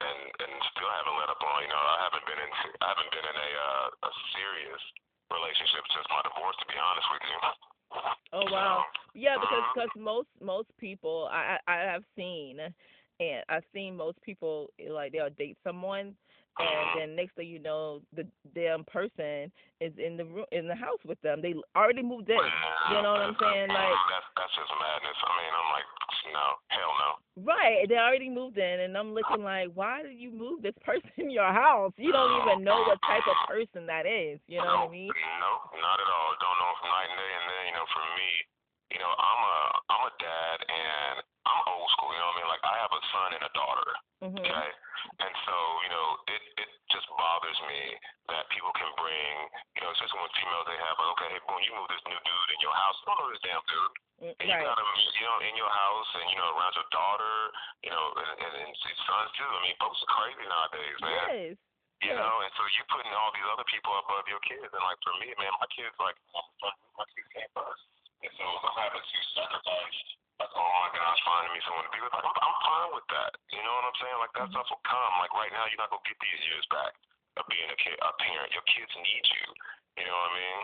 and 0.02 0.18
and 0.46 0.52
still 0.74 0.90
haven't 0.90 1.14
let 1.18 1.30
up 1.30 1.42
on. 1.46 1.62
You 1.62 1.70
know, 1.70 1.78
I 1.78 1.98
haven't 2.10 2.26
been 2.26 2.42
in 2.42 2.50
I 2.82 2.86
haven't 2.90 3.10
been 3.14 3.26
in 3.26 3.38
a 3.38 3.50
uh, 3.54 3.86
a 4.06 4.10
serious 4.34 4.82
relationship 5.30 5.84
since 5.94 6.06
my 6.10 6.22
divorce. 6.26 6.58
To 6.58 6.66
be 6.66 6.78
honest 6.78 7.08
with 7.14 7.24
you. 7.30 7.38
Oh 8.32 8.46
wow. 8.50 8.82
Yeah, 9.14 9.38
because 9.38 9.62
Mhm. 9.62 9.74
cause 9.74 9.90
most 9.94 10.28
most 10.40 10.70
people 10.78 11.28
I 11.30 11.58
I 11.68 11.74
I 11.74 11.76
have 11.86 12.02
seen, 12.16 12.58
and 13.22 13.44
I've 13.48 13.64
seen 13.74 13.96
most 13.96 14.20
people 14.22 14.70
eh, 14.80 14.90
like 14.90 15.12
they'll 15.12 15.30
date 15.30 15.56
someone, 15.62 16.14
and 16.58 16.88
then 16.98 17.16
next 17.16 17.34
thing 17.36 17.48
you 17.48 17.58
know, 17.58 18.02
the 18.14 18.26
damn 18.54 18.84
person 18.84 19.50
is 19.80 19.92
in 19.96 20.16
the 20.16 20.24
room 20.26 20.44
in 20.52 20.66
the 20.68 20.74
house 20.74 21.00
with 21.06 21.20
them. 21.22 21.40
They 21.40 21.54
already 21.76 22.02
moved 22.02 22.28
in. 22.28 22.36
You 22.90 23.00
know 23.00 23.16
what 23.16 23.24
I'm 23.24 23.36
saying? 23.40 23.68
Like 23.70 23.98
that's 24.10 24.28
that's 24.36 24.54
just 24.58 24.72
madness. 24.76 25.18
I 25.22 25.30
mean, 25.38 25.52
I'm 25.54 25.70
like, 25.72 25.88
no, 26.34 26.46
hell 26.68 26.94
no. 26.98 27.10
right, 27.46 27.86
they 27.88 27.96
already 27.96 28.28
moved 28.28 28.58
in, 28.58 28.84
and 28.84 28.98
I'm 28.98 29.14
looking 29.14 29.42
like, 29.46 29.70
why 29.72 30.02
did 30.02 30.18
you 30.18 30.30
move 30.34 30.60
this 30.60 30.76
person 30.86 31.10
in 31.16 31.30
your 31.30 31.52
house? 31.52 31.92
You 31.96 32.12
don't 32.12 32.34
even 32.42 32.64
know 32.64 32.84
what 32.84 32.98
type 33.06 33.24
of 33.24 33.38
person 33.48 33.86
that 33.86 34.04
is. 34.04 34.42
You 34.50 34.60
know 34.60 34.86
what 34.86 34.92
I 34.92 34.98
mean? 34.98 35.14
No, 35.40 35.52
not 35.78 35.98
at 36.02 36.10
all. 36.10 36.30
Don't 36.42 36.58
know 36.58 36.72
from 36.82 36.90
night 36.90 37.08
and 37.08 37.18
day. 37.18 37.32
And 37.32 37.46
then, 37.48 37.62
you 37.70 37.74
know, 37.78 37.86
for 37.94 38.04
me, 38.18 38.30
you 38.92 39.00
know, 39.00 39.08
I'm 39.08 39.40
a 39.40 39.58
I'm 39.88 40.02
a 40.04 40.12
dad 40.20 40.58
and 40.68 41.16
I'm 41.48 41.60
old 41.64 41.88
school, 41.96 42.12
you 42.12 42.20
know 42.20 42.28
what 42.28 42.36
I 42.36 42.40
mean? 42.44 42.50
Like 42.52 42.64
I 42.64 42.74
have 42.76 42.92
a 42.92 43.02
son 43.22 43.38
and 43.38 43.44
a 43.46 43.52
daughter. 43.54 43.90
Mhm. 44.26 44.38
Okay? 44.42 44.70
And 45.22 45.34
so, 45.46 45.54
you 45.86 45.90
know, 45.94 46.06
it 46.30 46.42
it 46.58 46.68
just 46.90 47.06
bothers 47.14 47.58
me 47.70 47.94
that 48.30 48.46
people 48.50 48.70
can 48.74 48.90
bring, 48.98 49.32
you 49.78 49.82
know, 49.82 49.90
especially 49.94 50.18
when 50.18 50.30
females 50.34 50.66
they 50.66 50.78
have 50.78 50.94
like, 50.98 51.10
okay, 51.18 51.28
hey 51.38 51.40
boom, 51.46 51.58
you 51.62 51.72
move 51.74 51.88
this 51.90 52.02
new 52.06 52.18
dude 52.18 52.50
in 52.54 52.60
your 52.62 52.74
house. 52.74 52.96
I 53.02 53.04
don't 53.06 53.18
know 53.22 53.30
this 53.30 53.42
damn 53.46 53.62
dude. 53.66 53.92
Mm, 54.22 54.34
And 54.38 54.46
you 54.50 54.54
Right. 54.54 54.66
got 54.66 54.78
him, 54.78 54.86
you 55.18 55.24
know, 55.26 55.38
in 55.42 55.54
your 55.58 55.70
house 55.70 56.10
and, 56.22 56.26
you 56.30 56.38
know, 56.38 56.48
around 56.54 56.74
your 56.78 56.88
daughter, 56.94 57.34
you 57.82 57.90
know, 57.90 58.04
and, 58.14 58.30
and, 58.46 58.52
and 58.62 58.70
his 58.70 58.98
sons 59.06 59.30
too. 59.38 59.46
I 59.46 59.60
mean, 59.66 59.76
folks 59.82 59.98
are 60.02 60.10
crazy 60.14 60.46
nowadays, 60.46 60.98
man. 61.02 61.28
Yes. 61.30 61.58
You 62.02 62.10
Yes. 62.10 62.18
know, 62.18 62.34
and 62.42 62.50
so 62.58 62.62
you 62.66 62.82
putting 62.90 63.14
all 63.14 63.30
these 63.30 63.46
other 63.50 63.64
people 63.70 63.94
above 63.98 64.26
your 64.26 64.40
kids, 64.42 64.66
and 64.74 64.82
like 64.82 64.98
for 65.06 65.14
me, 65.22 65.30
man, 65.38 65.54
my 65.62 65.66
kids 65.70 65.94
like 66.02 66.18
my 66.98 67.06
kids 67.14 67.28
came 67.30 67.46
first, 67.54 67.82
and 68.22 68.32
so 68.38 68.42
if 68.58 68.62
I'm 68.66 68.74
having 68.74 69.02
to 69.02 69.18
sacrifice. 69.38 69.98
Like, 70.40 70.50
oh 70.58 70.66
my 70.82 70.90
gosh, 70.98 71.20
finding 71.22 71.52
me 71.54 71.60
someone 71.62 71.86
to 71.86 71.92
be 71.94 72.00
with. 72.02 72.10
Like, 72.10 72.24
I'm, 72.26 72.34
I'm 72.34 72.56
fine 72.66 72.90
with 72.98 73.06
that. 73.14 73.30
You 73.54 73.62
know 73.62 73.70
what 73.78 73.86
I'm 73.86 73.98
saying? 74.02 74.18
Like 74.18 74.32
that 74.34 74.50
stuff 74.50 74.66
will 74.74 74.82
come. 74.82 75.12
Like 75.22 75.30
right 75.38 75.52
now, 75.54 75.70
you're 75.70 75.78
not 75.78 75.94
gonna 75.94 76.02
get 76.02 76.18
these 76.18 76.42
years 76.50 76.66
back 76.74 76.90
of 77.38 77.46
being 77.46 77.70
a 77.70 77.76
kid, 77.78 77.94
a 78.02 78.10
parent. 78.18 78.50
Your 78.50 78.66
kids 78.66 78.90
need 78.98 79.24
you. 79.30 79.46
You 80.02 80.04
know 80.10 80.16
what 80.18 80.32
I 80.32 80.34
mean? 80.34 80.58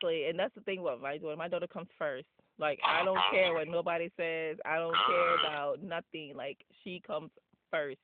Exactly, 0.00 0.28
and 0.28 0.38
that's 0.38 0.54
the 0.54 0.60
thing 0.62 0.82
with 0.82 1.00
my 1.00 1.18
daughter. 1.18 1.36
My 1.36 1.48
daughter 1.48 1.66
comes 1.66 1.88
first. 1.98 2.26
Like 2.58 2.78
I 2.84 3.04
don't 3.04 3.16
Uh-huh. 3.16 3.34
care 3.36 3.52
what 3.54 3.68
nobody 3.68 4.10
says. 4.16 4.58
I 4.64 4.76
don't 4.78 4.96
care 5.06 5.34
about 5.40 5.82
nothing. 5.82 6.36
Like 6.36 6.58
she 6.82 7.00
comes 7.00 7.30
first. 7.70 7.98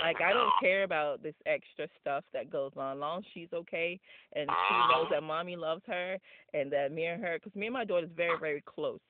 Like 0.00 0.20
I 0.20 0.32
don't 0.32 0.52
care 0.60 0.82
about 0.84 1.22
this 1.22 1.34
extra 1.46 1.88
stuff 2.00 2.24
that 2.32 2.50
goes 2.50 2.72
on. 2.76 3.00
Long 3.00 3.18
as 3.20 3.24
she's 3.32 3.52
okay 3.52 3.98
and 4.34 4.48
she 4.48 4.74
knows 4.92 5.08
that 5.10 5.22
mommy 5.22 5.56
loves 5.56 5.82
her 5.86 6.18
and 6.54 6.70
that 6.72 6.92
me 6.92 7.06
and 7.06 7.22
her, 7.22 7.38
because 7.38 7.54
me 7.54 7.66
and 7.66 7.74
my 7.74 7.84
daughter 7.84 8.06
is 8.06 8.12
very 8.14 8.38
very 8.38 8.62
close, 8.66 9.00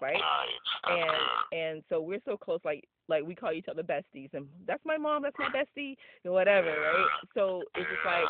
right? 0.00 0.22
And 0.88 1.58
and 1.58 1.82
so 1.88 2.00
we're 2.00 2.22
so 2.24 2.36
close. 2.36 2.60
Like 2.64 2.84
like 3.08 3.24
we 3.24 3.34
call 3.34 3.52
each 3.52 3.68
other 3.68 3.82
besties, 3.82 4.32
and 4.34 4.46
that's 4.66 4.84
my 4.84 4.96
mom, 4.96 5.22
that's 5.22 5.38
my 5.38 5.48
bestie, 5.48 5.96
and 6.24 6.32
whatever, 6.32 6.68
right? 6.70 7.06
So 7.34 7.62
it's 7.76 7.88
just 7.88 8.04
like. 8.04 8.24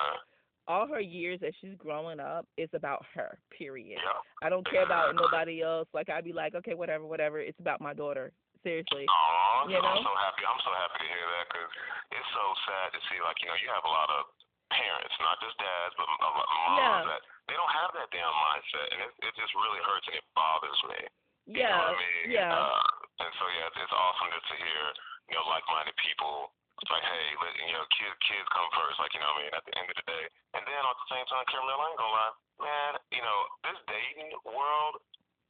All 0.67 0.87
her 0.89 1.01
years 1.01 1.41
that 1.41 1.53
she's 1.61 1.77
growing 1.77 2.21
up 2.21 2.47
is 2.57 2.71
about 2.73 3.05
her. 3.15 3.39
Period. 3.53 4.01
Yeah. 4.01 4.21
I 4.43 4.49
don't 4.49 4.65
care 4.69 4.85
about 4.85 5.15
nobody 5.15 5.61
else. 5.63 5.89
Like 5.93 6.09
I'd 6.09 6.25
be 6.25 6.33
like, 6.33 6.55
okay, 6.55 6.75
whatever, 6.75 7.05
whatever. 7.05 7.41
It's 7.41 7.59
about 7.61 7.81
my 7.81 7.93
daughter. 7.93 8.33
Seriously. 8.65 9.05
Aw, 9.05 9.69
You 9.69 9.77
I'm 9.77 10.01
so 10.01 10.15
happy. 10.17 10.41
I'm 10.49 10.63
so 10.65 10.73
happy 10.73 11.05
to 11.05 11.09
hear 11.13 11.27
that 11.37 11.45
because 11.53 11.71
it's 12.17 12.31
so 12.33 12.45
sad 12.65 12.87
to 12.97 13.01
see, 13.13 13.21
like, 13.21 13.37
you 13.45 13.49
know, 13.53 13.61
you 13.61 13.69
have 13.69 13.85
a 13.85 13.93
lot 13.93 14.09
of 14.09 14.25
parents, 14.73 15.13
not 15.21 15.37
just 15.45 15.53
dads, 15.61 15.93
but 16.01 16.09
a 16.09 16.17
lot 16.25 16.33
of 16.33 16.49
moms 16.49 16.81
Yeah. 16.81 17.01
that 17.13 17.21
they 17.45 17.57
don't 17.61 17.75
have 17.77 17.93
that 17.93 18.09
damn 18.09 18.33
mindset, 18.33 18.89
and 18.97 19.01
it, 19.05 19.13
it 19.29 19.33
just 19.37 19.53
really 19.53 19.85
hurts 19.85 20.09
and 20.09 20.17
it 20.17 20.25
bothers 20.33 20.81
me. 20.89 21.01
You 21.45 21.61
know 21.61 21.69
Yeah. 21.69 21.77
what 21.77 21.93
I 21.93 22.01
mean? 22.01 22.25
Yeah. 22.33 22.57
Uh, 22.57 22.89
and 23.21 23.33
so 23.37 23.45
yeah, 23.53 23.69
it's, 23.69 23.77
it's 23.85 23.93
awesome 23.93 24.33
just 24.33 24.49
to 24.49 24.57
hear, 24.57 24.83
you 25.29 25.35
know, 25.37 25.45
like-minded 25.45 25.93
people. 26.01 26.57
It's 26.83 26.91
like, 26.91 27.07
hey, 27.07 27.27
let, 27.39 27.55
you 27.55 27.75
know, 27.75 27.87
kids, 27.95 28.19
kids 28.27 28.49
come 28.51 28.67
first. 28.75 28.99
Like, 28.99 29.15
you 29.15 29.23
know, 29.23 29.31
what 29.31 29.41
I 29.41 29.43
mean, 29.47 29.55
at 29.55 29.65
the 29.65 29.75
end 29.79 29.87
of 29.89 29.97
the 29.97 30.07
day, 30.11 30.25
and 30.59 30.63
then 30.67 30.83
at 30.83 30.97
the 30.99 31.09
same 31.11 31.27
time, 31.31 31.47
Caramel, 31.47 31.79
I 31.79 31.87
ain't 31.91 32.01
gonna 32.01 32.15
lie, 32.19 32.35
man. 32.61 32.93
You 33.15 33.23
know, 33.23 33.39
this 33.63 33.79
dating 33.87 34.31
world, 34.43 34.95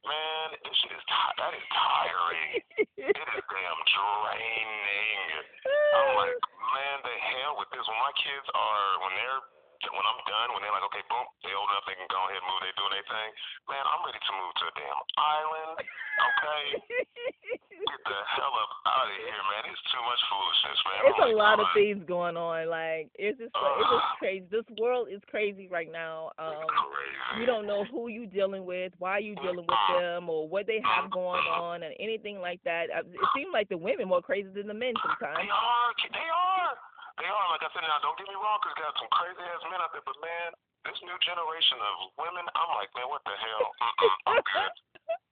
man, 0.05 0.53
this 0.61 0.75
shit 0.85 0.93
is 0.93 1.05
ti- 1.09 1.35
that 1.41 1.53
is 1.57 1.65
tiring. 1.73 2.51
It 3.05 3.21
is 3.21 3.45
damn 3.47 3.81
draining. 3.85 5.45
I'm 5.93 6.09
like, 6.17 6.35
man, 6.73 6.97
the 7.05 7.15
hell 7.21 7.53
with 7.61 7.69
this. 7.69 7.85
When 7.85 7.99
my 8.01 8.13
kids 8.17 8.47
are, 8.51 8.87
when 9.05 9.13
they're, 9.13 9.41
when 9.93 10.05
I'm 10.05 10.21
done, 10.25 10.47
when 10.55 10.61
they're 10.65 10.73
like, 10.73 10.87
okay, 10.89 11.03
boom, 11.11 11.25
they 11.45 11.53
old 11.53 11.69
enough, 11.69 11.85
they 11.85 11.97
can 11.99 12.09
go 12.09 12.19
ahead 12.25 12.39
and 12.41 12.47
move, 12.49 12.61
they 12.65 12.73
doing 12.79 12.93
their 12.95 13.07
thing. 13.07 13.29
Man, 13.69 13.83
I'm 13.85 14.01
ready 14.05 14.21
to 14.21 14.31
move 14.39 14.51
to 14.57 14.65
a 14.69 14.73
damn 14.79 14.99
island. 15.19 15.75
Okay, 16.15 16.63
get 17.91 18.01
the 18.07 18.19
hell 18.39 18.55
up 18.55 18.71
out 18.87 19.07
of 19.11 19.17
here, 19.19 19.41
man. 19.51 19.63
It's 19.67 19.83
too 19.91 19.99
much 20.07 20.21
foolishness, 20.31 20.79
man. 20.87 20.99
it's 21.11 21.19
I'm 21.19 21.27
a 21.27 21.27
like, 21.35 21.43
lot 21.43 21.57
of 21.59 21.67
on." 21.67 21.75
things 21.75 21.99
going 22.07 22.37
on. 22.39 22.71
Like 22.71 23.11
it's 23.19 23.35
just 23.35 23.51
like, 23.51 23.75
it's 23.83 23.91
just 23.91 24.09
crazy. 24.19 24.45
This 24.47 24.67
world 24.79 25.07
is 25.11 25.19
crazy 25.27 25.67
right 25.67 25.91
now. 25.91 26.31
Um 26.39 26.63
Crazy. 26.71 27.41
you 27.41 27.45
don't 27.45 27.67
know 27.67 27.83
who 27.91 28.07
you 28.07 28.25
dealing 28.31 28.63
with, 28.63 28.93
why 28.99 29.19
you 29.19 29.35
dealing 29.43 29.67
with 29.67 29.83
them, 29.99 30.29
or 30.31 30.47
what 30.47 30.67
they 30.67 30.79
have 30.87 31.11
going 31.11 31.43
on, 31.51 31.83
and 31.83 31.93
anything 31.99 32.39
like 32.39 32.63
that. 32.63 32.87
Uh, 32.95 33.03
It 33.03 33.27
seems 33.35 33.51
like 33.51 33.67
the 33.67 33.77
women 33.77 34.07
more 34.07 34.21
crazy 34.23 34.47
than 34.55 34.67
the 34.67 34.73
men 34.73 34.93
sometimes. 35.03 35.35
They 35.43 35.51
are. 35.51 35.89
They 36.15 36.29
are. 36.31 36.71
They 37.17 37.29
are. 37.31 37.47
Like 37.51 37.63
I 37.63 37.69
said, 37.71 37.83
now 37.87 37.99
don't 38.03 38.17
get 38.19 38.27
me 38.27 38.35
wrong, 38.35 38.59
'cause 38.59 38.75
got 38.75 38.91
some 38.99 39.07
crazy 39.15 39.39
ass 39.39 39.63
men 39.71 39.79
out 39.79 39.91
there, 39.95 40.03
but 40.03 40.19
man, 40.19 40.51
this 40.83 40.99
new 41.01 41.15
generation 41.23 41.79
of 41.79 42.11
women, 42.19 42.43
I'm 42.55 42.71
like, 42.75 42.91
man, 42.95 43.07
what 43.07 43.23
the 43.23 43.35
hell? 43.39 43.65
Mm-mm, 43.81 44.13
I'm 44.27 44.41
good. 44.43 44.71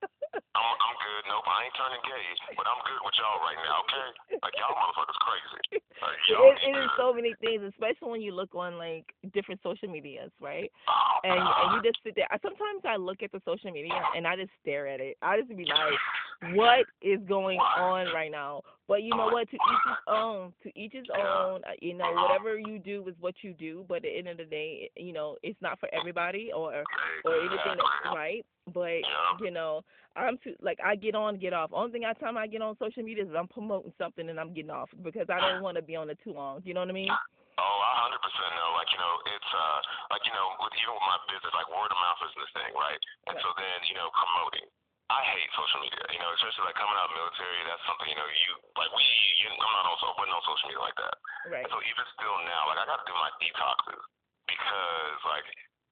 I'm, 0.54 0.76
I'm 0.78 0.96
good. 1.02 1.22
Nope, 1.26 1.46
I 1.50 1.66
ain't 1.66 1.74
turning 1.74 2.02
gay, 2.06 2.26
but 2.54 2.66
I'm 2.66 2.78
good 2.86 3.00
with 3.02 3.16
y'all 3.18 3.42
right 3.42 3.58
now, 3.58 3.82
okay? 3.86 4.08
Like 4.38 4.54
y'all 4.54 4.74
motherfuckers 4.78 5.18
crazy. 5.26 5.82
Like, 5.98 6.18
y'all 6.30 6.54
It, 6.54 6.58
it 6.62 6.74
is 6.78 6.90
so 6.96 7.10
many 7.12 7.34
things, 7.42 7.62
especially 7.66 8.10
when 8.10 8.22
you 8.22 8.30
look 8.34 8.54
on 8.54 8.78
like 8.78 9.04
different 9.34 9.60
social 9.62 9.90
medias, 9.90 10.30
right? 10.40 10.70
Oh, 10.86 11.26
And 11.26 11.38
and 11.42 11.66
you 11.74 11.82
just 11.82 11.98
sit 12.04 12.14
there. 12.14 12.28
I- 12.30 12.38
Sometimes 12.44 12.84
I 12.84 12.96
look 12.96 13.22
at 13.22 13.32
the 13.32 13.40
social 13.44 13.70
media 13.72 13.98
and 14.14 14.26
I 14.26 14.36
just 14.36 14.50
stare 14.62 14.86
at 14.86 15.00
it. 15.00 15.16
I 15.22 15.40
just 15.40 15.48
be 15.48 15.64
like, 15.64 16.54
what 16.54 16.86
is 17.02 17.18
going 17.26 17.58
on 17.58 18.12
right 18.14 18.30
now? 18.30 18.62
But 18.86 19.02
you 19.02 19.10
know 19.16 19.28
what? 19.28 19.48
To 19.50 19.56
each 19.56 19.84
his 19.88 19.96
own. 20.08 20.52
To 20.62 20.78
each 20.78 20.92
his 20.92 21.06
own. 21.16 21.62
Uh, 21.64 21.72
You 21.80 21.94
know, 21.94 22.12
whatever 22.12 22.58
you 22.58 22.78
do 22.78 23.02
is 23.08 23.14
what 23.18 23.34
you 23.42 23.54
do. 23.54 23.84
But 23.88 23.96
at 23.96 24.02
the 24.02 24.16
end 24.18 24.28
of 24.28 24.36
the 24.36 24.44
day, 24.44 24.90
you 24.96 25.12
know, 25.12 25.36
it's 25.42 25.60
not 25.62 25.80
for 25.80 25.88
everybody 25.92 26.52
or 26.54 26.84
or 27.24 27.34
anything 27.40 27.58
that's 27.64 28.14
right. 28.14 28.44
But 28.74 29.06
you 29.40 29.54
know, 29.54 29.86
I'm 30.18 30.36
too 30.42 30.58
like 30.58 30.78
I 30.82 30.98
get 30.98 31.14
on, 31.14 31.38
get 31.38 31.54
off. 31.54 31.70
Only 31.72 31.92
thing 31.94 32.04
I 32.04 32.12
time 32.18 32.36
I 32.36 32.50
get 32.50 32.60
on 32.60 32.74
social 32.82 33.06
media 33.06 33.22
is 33.24 33.30
I'm 33.30 33.48
promoting 33.48 33.94
something 33.96 34.26
and 34.28 34.38
I'm 34.38 34.52
getting 34.52 34.74
off 34.74 34.90
because 35.02 35.30
I 35.30 35.38
don't 35.38 35.62
want 35.62 35.78
to 35.78 35.84
be 35.86 35.94
on 35.94 36.10
it 36.10 36.18
too 36.22 36.34
long. 36.34 36.60
You 36.66 36.74
know 36.74 36.82
what 36.82 36.90
I 36.90 36.98
mean? 36.98 37.14
Oh, 37.54 37.78
I 37.86 37.92
hundred 38.02 38.18
percent 38.18 38.50
know. 38.58 38.74
Like 38.74 38.90
you 38.90 38.98
know, 38.98 39.14
it's 39.30 39.50
uh, 39.54 39.78
like 40.10 40.26
you 40.26 40.34
know, 40.34 40.58
with 40.58 40.74
even 40.74 40.90
with 40.90 41.06
my 41.06 41.18
business, 41.30 41.54
like 41.54 41.70
word 41.70 41.90
of 41.90 41.98
mouth 42.02 42.20
is 42.26 42.34
this 42.34 42.50
thing, 42.58 42.74
right? 42.74 42.98
And 43.30 43.38
so 43.38 43.54
then 43.54 43.78
you 43.86 43.94
know, 43.94 44.10
promoting. 44.10 44.66
I 45.12 45.20
hate 45.22 45.50
social 45.54 45.78
media. 45.84 46.02
You 46.10 46.18
know, 46.18 46.34
especially 46.34 46.66
like 46.66 46.74
coming 46.74 46.98
out 46.98 47.10
of 47.10 47.14
military. 47.14 47.58
That's 47.70 47.84
something 47.86 48.10
you 48.10 48.18
know. 48.18 48.26
You 48.26 48.52
like 48.74 48.90
we. 48.90 49.06
You, 49.46 49.54
I'm 49.54 49.74
not 49.78 49.86
on. 49.86 49.98
so- 50.02 50.18
wasn't 50.18 50.34
on 50.34 50.42
social 50.42 50.66
media 50.66 50.82
like 50.82 50.98
that. 50.98 51.16
Right. 51.46 51.62
And 51.62 51.70
so 51.70 51.78
even 51.78 52.04
still 52.18 52.36
now, 52.42 52.70
like 52.70 52.82
I 52.82 52.86
got 52.90 52.98
to 53.02 53.06
do 53.06 53.14
my 53.14 53.30
detoxes 53.38 54.02
because 54.50 55.18
like 55.26 55.46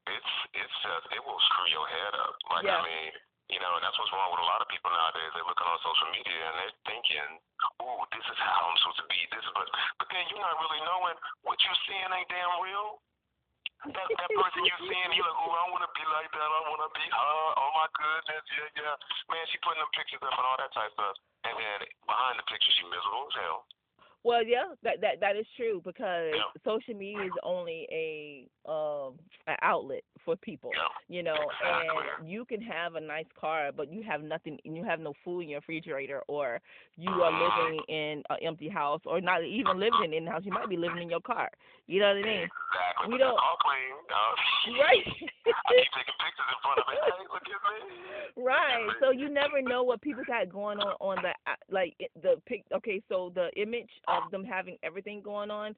it's 0.08 0.32
it's 0.54 0.78
uh, 0.86 0.98
just 0.98 1.14
it 1.14 1.22
will 1.22 1.40
screw 1.52 1.68
your 1.70 1.86
head 1.86 2.12
up. 2.18 2.34
Like 2.50 2.66
Yeah. 2.66 2.80
I 2.80 2.86
mean, 2.86 3.12
You 3.52 3.60
know, 3.60 3.68
and 3.76 3.84
that's 3.84 3.98
what's 4.00 4.08
wrong 4.16 4.32
with 4.32 4.40
a 4.40 4.48
lot 4.48 4.64
of 4.64 4.68
people 4.72 4.88
nowadays. 4.88 5.28
They're 5.36 5.44
looking 5.44 5.68
on 5.68 5.76
social 5.84 6.08
media 6.14 6.40
and 6.40 6.56
they're 6.56 6.76
thinking, 6.88 7.28
"Ooh, 7.84 8.00
this 8.14 8.24
is 8.32 8.38
how 8.40 8.70
I'm 8.70 8.78
supposed 8.80 9.04
to 9.04 9.08
be." 9.12 9.20
This 9.28 9.44
is, 9.44 9.52
but 9.52 9.68
but 10.00 10.08
then 10.08 10.24
you're 10.32 10.40
not 10.40 10.56
really 10.56 10.80
knowing 10.88 11.16
what 11.44 11.60
you're 11.60 11.82
seeing 11.84 12.08
ain't 12.16 12.30
damn 12.32 12.48
real. 12.64 13.02
That 13.92 14.08
that 14.08 14.30
person 14.30 14.62
you're 14.64 14.84
seeing, 14.88 15.10
you're 15.12 15.26
like, 15.26 15.40
"Ooh, 15.42 15.52
I 15.58 15.64
want 15.68 15.84
to 15.84 15.92
be 15.92 16.06
like 16.16 16.30
that. 16.32 16.48
I 16.48 16.60
want 16.70 16.80
to 16.86 16.90
be 16.96 17.04
her. 17.04 17.40
Oh 17.60 17.70
my 17.76 17.88
goodness, 17.92 18.44
yeah, 18.56 18.78
yeah." 18.78 18.94
Man, 19.28 19.44
she 19.52 19.58
putting 19.60 19.82
them 19.84 19.90
pictures 19.92 20.22
up 20.22 20.32
and 20.32 20.46
all 20.48 20.56
that 20.56 20.72
type 20.72 20.94
of 20.96 21.12
stuff, 21.12 21.16
and 21.44 21.54
then 21.58 21.78
behind 22.08 22.38
the 22.40 22.46
picture, 22.48 22.72
she 22.72 22.86
miserable 22.88 23.26
as 23.28 23.36
hell. 23.36 23.66
Well, 24.24 24.44
yeah, 24.46 24.74
that 24.85 25.00
that 25.00 25.20
that 25.20 25.37
is 25.37 25.46
true 25.56 25.82
because 25.85 26.32
yeah. 26.32 26.62
social 26.64 26.94
media 26.94 27.24
is 27.24 27.32
only 27.42 27.88
a 27.90 28.46
um 28.70 29.14
an 29.48 29.56
outlet 29.62 30.04
for 30.24 30.37
people, 30.37 30.70
yeah. 30.74 31.16
you 31.16 31.22
know, 31.24 31.35
and 31.35 32.28
you 32.28 32.44
can 32.44 32.61
have 32.61 32.94
a 32.94 33.00
nice 33.00 33.26
car, 33.38 33.70
but 33.76 33.92
you 33.92 34.02
have 34.04 34.22
nothing, 34.22 34.58
you 34.62 34.85
have 34.85 35.00
no 35.00 35.12
food 35.24 35.40
in 35.40 35.48
your 35.48 35.58
refrigerator, 35.58 36.22
or 36.28 36.61
you 36.96 37.11
are 37.11 37.32
uh-huh. 37.32 37.64
living 37.66 37.80
in 37.88 38.22
an 38.30 38.37
empty 38.42 38.68
house, 38.68 39.00
or 39.06 39.20
not 39.20 39.42
even 39.42 39.80
living 39.80 40.14
in 40.14 40.24
the 40.24 40.30
house. 40.30 40.42
You 40.44 40.52
might 40.52 40.68
be 40.68 40.76
living 40.76 41.02
in 41.02 41.11
your 41.11 41.20
car. 41.20 41.50
You 41.88 42.00
know 42.00 42.08
what 42.08 42.18
I 42.18 42.22
mean? 42.22 42.46
Exactly. 42.46 43.12
We 43.12 43.18
don't. 43.18 43.38
Clean, 43.62 44.78
right. 44.78 45.06
I 45.06 45.74
keep 45.74 45.90
taking 45.90 46.18
pictures 46.22 46.46
in 46.46 46.58
front 46.62 46.78
of 46.78 46.87
it. 46.87 46.98
Hey, 47.02 47.26
look 47.26 47.42
at 47.42 47.61
me. 47.66 48.42
Right. 48.44 48.87
So 49.00 49.11
you 49.11 49.28
never 49.28 49.61
know 49.61 49.82
what 49.82 50.00
people 50.00 50.22
got 50.26 50.48
going 50.48 50.78
on 50.78 50.94
on 51.00 51.22
the 51.22 51.32
like 51.70 51.96
the 52.22 52.40
pic. 52.46 52.64
Okay, 52.74 53.02
so 53.08 53.32
the 53.35 53.50
image 53.61 53.90
of 54.12 54.31
them 54.31 54.44
having 54.44 54.77
everything 54.83 55.22
going 55.22 55.51
on 55.51 55.75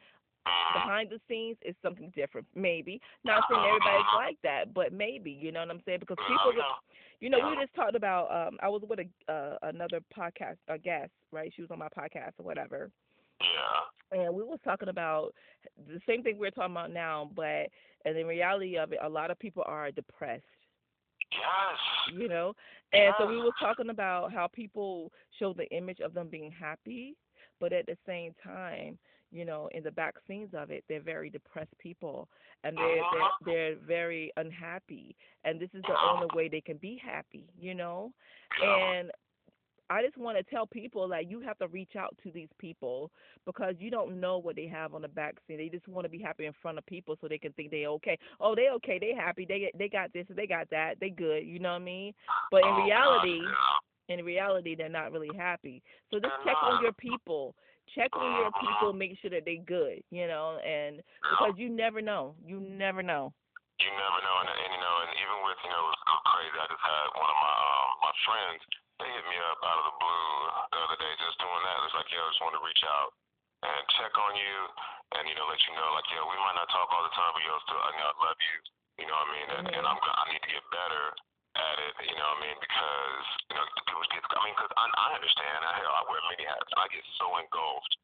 behind 0.75 1.11
the 1.11 1.21
scenes 1.29 1.57
is 1.65 1.75
something 1.83 2.13
different. 2.15 2.47
Maybe 2.55 3.01
not 3.25 3.45
saying 3.51 3.63
everybody's 3.65 4.15
like 4.17 4.39
that, 4.43 4.75
but 4.75 4.93
maybe 4.93 5.31
you 5.31 5.53
know 5.53 5.61
what 5.61 5.71
I'm 5.71 5.83
saying 5.87 6.01
because 6.01 6.19
people, 6.29 6.53
you 7.21 7.31
know, 7.31 7.39
we 7.49 7.57
just 7.57 7.75
talked 7.75 7.97
about. 7.97 8.31
Um, 8.31 8.59
I 8.63 8.69
was 8.69 8.83
with 8.89 9.01
a 9.01 9.33
uh, 9.33 9.57
another 9.63 10.01
podcast, 10.17 10.57
a 10.69 10.79
guest, 10.79 11.11
right? 11.33 11.53
She 11.55 11.63
was 11.63 11.71
on 11.71 11.79
my 11.79 11.89
podcast 11.89 12.33
or 12.39 12.45
whatever. 12.45 12.91
Yeah. 13.41 14.19
And 14.21 14.35
we 14.35 14.43
was 14.43 14.59
talking 14.65 14.89
about 14.89 15.35
the 15.89 16.01
same 16.07 16.23
thing 16.23 16.39
we're 16.39 16.51
talking 16.51 16.73
about 16.73 16.93
now, 16.93 17.31
but 17.35 17.69
and 18.05 18.17
the 18.17 18.25
reality 18.25 18.77
of 18.77 18.93
it, 18.93 18.99
a 19.03 19.09
lot 19.09 19.31
of 19.31 19.39
people 19.39 19.65
are 19.67 19.91
depressed. 19.91 20.45
Yes. 21.33 22.21
You 22.21 22.29
know, 22.29 22.55
and 22.93 23.15
so 23.19 23.27
we 23.27 23.39
were 23.39 23.51
talking 23.59 23.91
about 23.91 24.33
how 24.33 24.47
people 24.47 25.11
show 25.39 25.53
the 25.53 25.67
image 25.77 25.99
of 26.01 26.15
them 26.15 26.29
being 26.29 26.53
happy, 26.53 27.17
but 27.65 27.73
at 27.73 27.87
the 27.87 27.97
same 28.07 28.35
time, 28.45 28.99
you 29.33 29.47
know, 29.47 29.71
in 29.73 29.83
the 29.83 29.91
back 29.91 30.17
scenes 30.29 30.51
of 30.55 30.71
it, 30.71 30.85
they're 30.87 31.01
very 31.01 31.31
depressed 31.31 31.73
people, 31.79 32.29
and 32.63 32.77
they're 32.77 33.01
uh-huh. 33.01 33.29
they're, 33.47 33.55
they're 33.55 33.77
very 33.87 34.31
unhappy, 34.37 35.17
and 35.47 35.59
this 35.59 35.71
is 35.73 35.83
the 35.89 35.95
only 36.13 36.27
way 36.35 36.47
they 36.47 36.61
can 36.61 36.77
be 36.77 37.01
happy, 37.03 37.47
you 37.59 37.75
know, 37.75 38.13
and 38.63 39.11
I 39.89 40.03
just 40.03 40.19
want 40.19 40.37
to 40.37 40.43
tell 40.45 40.67
people 40.67 41.09
that 41.09 41.31
you 41.31 41.41
have 41.41 41.59
to 41.59 41.69
reach 41.69 41.97
out 41.99 42.15
to 42.23 42.31
these 42.33 42.49
people 42.59 43.11
because 43.47 43.77
you 43.79 43.91
don't 43.91 44.21
know 44.21 44.37
what 44.37 44.57
they 44.57 44.67
have 44.67 44.93
on 44.93 45.01
the 45.01 45.09
back 45.09 45.37
scene. 45.47 45.57
They 45.57 45.71
just 45.71 45.89
want 45.89 46.05
to 46.05 46.11
be 46.11 46.19
happy 46.19 46.45
in 46.45 46.53
front 46.61 46.77
of 46.77 46.85
people 46.85 47.17
so 47.19 47.29
they 47.29 47.39
can 47.39 47.53
think 47.55 47.71
they 47.71 47.87
okay. 47.87 48.19
Oh, 48.41 48.55
they 48.55 48.69
okay. 48.77 48.99
They 48.99 49.15
happy. 49.15 49.47
They 49.49 49.71
they 49.79 49.89
got 49.89 50.13
this. 50.13 50.27
They 50.29 50.47
got 50.47 50.69
that. 50.71 50.95
They 51.01 51.09
good. 51.09 51.47
You 51.47 51.61
know 51.61 51.71
what 51.71 51.83
I 51.83 51.85
mean? 51.85 52.13
But 52.51 52.63
in 52.63 52.75
oh, 52.75 52.85
reality. 52.85 53.41
In 54.09 54.25
reality, 54.25 54.75
they're 54.75 54.89
not 54.89 55.13
really 55.13 55.31
happy. 55.37 55.83
So 56.11 56.21
just 56.21 56.35
check 56.45 56.57
on 56.63 56.79
ah. 56.79 56.83
your 56.83 56.93
people. 56.93 57.55
Check 57.95 58.17
on 58.17 58.41
your 58.41 58.53
people. 58.59 58.91
Ah. 58.91 58.97
Make 58.97 59.17
sure 59.21 59.31
that 59.31 59.45
they 59.45 59.61
good. 59.65 60.03
You 60.11 60.27
know, 60.27 60.59
and 60.61 61.03
because 61.21 61.55
you 61.57 61.69
never 61.69 62.01
know. 62.01 62.35
You 62.45 62.61
never 62.61 63.03
know. 63.03 63.33
You 63.83 63.91
never 63.91 64.21
know, 64.23 64.37
and, 64.39 64.49
and 64.55 64.71
you 64.71 64.81
know, 64.81 64.95
and 65.03 65.11
even 65.19 65.37
with 65.43 65.59
you 65.67 65.71
know, 65.75 65.83
it's 65.91 66.03
crazy. 66.31 66.57
I 66.63 66.67
just 66.71 66.85
had 66.85 67.07
one 67.19 67.27
of 67.27 67.39
my 67.43 67.55
um, 67.59 67.89
my 68.07 68.15
friends 68.23 68.63
they 69.03 69.11
hit 69.11 69.27
me 69.27 69.39
up 69.51 69.59
out 69.67 69.79
of 69.83 69.87
the 69.91 69.97
blue 69.99 70.31
the 70.71 70.79
other 70.87 70.99
day 71.03 71.13
just 71.19 71.39
doing 71.43 71.63
that. 71.67 71.83
It's 71.83 71.97
like, 71.99 72.11
yo, 72.15 72.23
I 72.23 72.31
just 72.31 72.43
want 72.43 72.55
to 72.55 72.63
reach 72.63 72.85
out 72.87 73.11
and 73.67 73.83
check 73.99 74.15
on 74.15 74.33
you 74.39 74.57
and, 75.19 75.23
you 75.27 75.35
know, 75.35 75.47
let 75.51 75.59
you 75.67 75.75
know, 75.75 75.89
like, 75.99 76.07
yo, 76.15 76.23
we 76.31 76.39
might 76.39 76.55
not 76.55 76.71
talk 76.71 76.87
all 76.95 77.03
the 77.03 77.15
time, 77.15 77.33
but 77.35 77.43
yo, 77.43 77.55
still, 77.67 77.83
I 77.83 77.91
know 77.99 78.07
I 78.07 78.17
love 78.23 78.39
you. 78.39 78.57
You 79.03 79.07
know 79.11 79.17
what 79.19 79.27
I 79.27 79.35
mean? 79.35 79.49
And, 79.51 79.67
and 79.75 79.83
mm-hmm. 79.83 79.99
I'm, 79.99 79.99
I 79.99 80.25
need 80.31 80.43
to 80.47 80.53
get 80.55 80.65
better 80.71 81.05
at 81.55 81.77
it, 81.79 81.95
you 82.11 82.17
know 82.19 82.29
what 82.35 82.43
I 82.43 82.47
mean? 82.47 82.59
Because, 82.59 83.27
you 83.51 83.55
know, 83.57 83.65
people 83.87 84.03
get, 84.11 84.23
I 84.27 84.41
mean, 84.43 84.55
because 84.59 84.73
I, 84.75 84.85
I 84.91 85.09
understand, 85.15 85.59
I, 85.63 85.73
hell, 85.79 85.95
I 85.95 86.03
wear 86.11 86.21
many 86.31 86.45
hats, 86.45 86.71
and 86.75 86.81
I 86.83 86.87
get 86.91 87.05
so 87.19 87.27
engulfed 87.39 87.95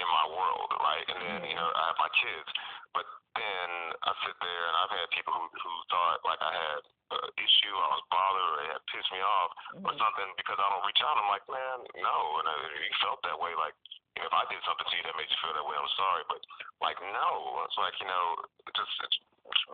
in 0.00 0.08
my 0.08 0.26
world, 0.32 0.70
right? 0.80 1.06
And 1.08 1.18
then, 1.20 1.40
you 1.48 1.56
know, 1.56 1.68
I 1.72 1.82
have 1.92 1.98
my 2.00 2.12
kids, 2.16 2.48
but 2.92 3.04
then 3.36 3.68
I 4.04 4.12
sit 4.24 4.36
there 4.40 4.64
and 4.68 4.74
I've 4.80 4.94
had 4.96 5.06
people 5.12 5.32
who, 5.32 5.44
who 5.48 5.72
thought, 5.92 6.20
like, 6.24 6.40
I 6.40 6.52
had 6.52 6.82
uh, 7.14 7.28
issue, 7.38 7.74
I 7.74 7.88
was 7.94 8.04
bothered, 8.10 8.50
or 8.50 8.62
it 8.66 8.82
pissed 8.90 9.12
me 9.14 9.22
off, 9.22 9.50
mm-hmm. 9.54 9.86
or 9.86 9.92
something 9.94 10.30
because 10.34 10.58
I 10.58 10.66
don't 10.66 10.86
reach 10.86 11.02
out. 11.06 11.14
I'm 11.14 11.30
like, 11.30 11.46
man, 11.46 11.78
no. 12.02 12.16
And 12.42 12.46
I, 12.50 12.54
you 12.82 12.96
felt 12.98 13.22
that 13.22 13.38
way, 13.38 13.54
like 13.54 13.76
you 14.18 14.24
know, 14.24 14.28
if 14.32 14.34
I 14.34 14.44
did 14.50 14.58
something 14.66 14.86
to 14.88 14.94
you 14.96 15.04
that 15.06 15.14
made 15.14 15.30
you 15.30 15.38
feel 15.38 15.54
that 15.54 15.66
way, 15.66 15.76
I'm 15.78 15.92
sorry, 15.94 16.24
but 16.26 16.40
like, 16.82 16.98
no. 16.98 17.62
It's 17.62 17.78
like 17.78 17.94
you 18.02 18.08
know, 18.10 18.24
just 18.74 18.90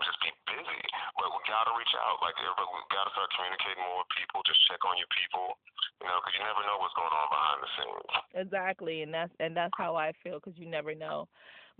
just 0.05 0.21
be 0.21 0.31
busy. 0.49 0.83
But 1.17 1.33
we 1.33 1.39
gotta 1.49 1.73
reach 1.77 1.93
out. 1.97 2.21
Like 2.21 2.37
everybody, 2.41 2.69
we 2.73 2.81
gotta 2.93 3.13
start 3.13 3.29
communicating 3.37 3.83
more 3.83 4.05
with 4.05 4.13
people. 4.17 4.45
Just 4.45 4.61
check 4.69 4.81
on 4.85 4.97
your 4.99 5.11
people, 5.13 5.57
you 6.01 6.07
know, 6.09 6.19
because 6.21 6.35
you 6.37 6.43
never 6.45 6.63
know 6.65 6.77
what's 6.81 6.97
going 6.97 7.13
on 7.13 7.29
behind 7.29 7.59
the 7.61 7.71
scenes. 7.77 8.13
Exactly, 8.49 8.97
and 9.05 9.13
that's 9.13 9.35
and 9.41 9.53
that's 9.57 9.75
how 9.77 9.97
I 9.97 10.13
feel 10.21 10.41
because 10.41 10.57
you 10.57 10.69
never 10.69 10.93
know. 10.97 11.29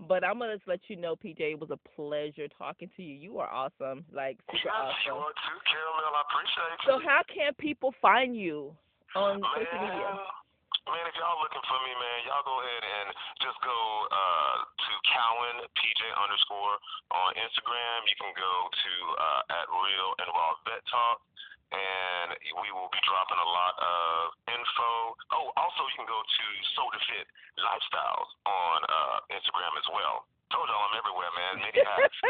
But 0.01 0.25
I'm 0.25 0.41
gonna 0.41 0.57
just 0.57 0.67
let 0.67 0.81
you 0.89 0.97
know, 0.97 1.15
PJ, 1.15 1.53
it 1.53 1.59
was 1.59 1.69
a 1.69 1.79
pleasure 1.95 2.49
talking 2.57 2.89
to 2.97 3.01
you. 3.03 3.13
You 3.13 3.33
are 3.39 3.49
awesome, 3.49 4.05
like 4.11 4.41
super 4.49 4.65
yes, 4.65 4.73
awesome. 4.73 5.05
you 5.05 5.13
are 5.13 5.35
too, 5.37 5.59
Caramel. 5.69 6.13
I 6.17 6.21
appreciate 6.25 6.77
so 6.83 6.97
you. 6.97 7.01
So 7.01 7.07
how 7.07 7.21
can 7.29 7.53
people 7.55 7.93
find 8.01 8.35
you 8.35 8.73
on 9.15 9.39
man, 9.39 9.49
social 9.53 9.79
media? 9.85 10.11
Man, 10.83 11.07
if 11.07 11.15
y'all 11.15 11.39
looking 11.39 11.63
for 11.63 11.79
me, 11.87 11.95
man, 11.95 12.27
y'all 12.27 12.43
go 12.43 12.59
ahead 12.59 12.83
and 12.83 13.07
just 13.39 13.55
go 13.63 13.79
uh, 14.11 14.67
to 14.67 14.91
Cowan 15.07 15.63
PJ 15.79 16.01
underscore 16.19 16.75
on 17.15 17.31
Instagram. 17.39 18.03
You 18.03 18.19
can 18.19 18.35
go 18.35 18.67
to 18.67 18.93
uh, 19.15 19.59
at 19.63 19.71
Real 19.71 20.11
and 20.19 20.27
Raw 20.27 20.59
Vet 20.67 20.83
Talk 20.91 21.23
and 21.73 22.37
we 22.61 22.69
will 22.69 22.93
be 22.93 23.01
dropping 23.01 23.41
a 23.41 23.49
lot 23.49 23.73
of 23.81 24.37
info. 24.45 25.17
Oh, 25.33 25.49
also 25.57 25.89
you 25.89 25.97
can 25.97 26.05
go 26.05 26.21
to 26.21 26.45
Soldier 26.77 27.01
Fit 27.09 27.25
Lifestyles 27.57 28.29
on 28.45 28.85
uh, 28.85 29.25
Instagram 29.33 29.73
as 29.81 29.89
well. 29.89 30.29
Told 30.53 30.69
y'all 30.69 30.85
I'm 30.85 30.93
everywhere, 31.01 31.33
man. 31.33 31.65
Many 31.65 31.81
hats. 31.89 32.13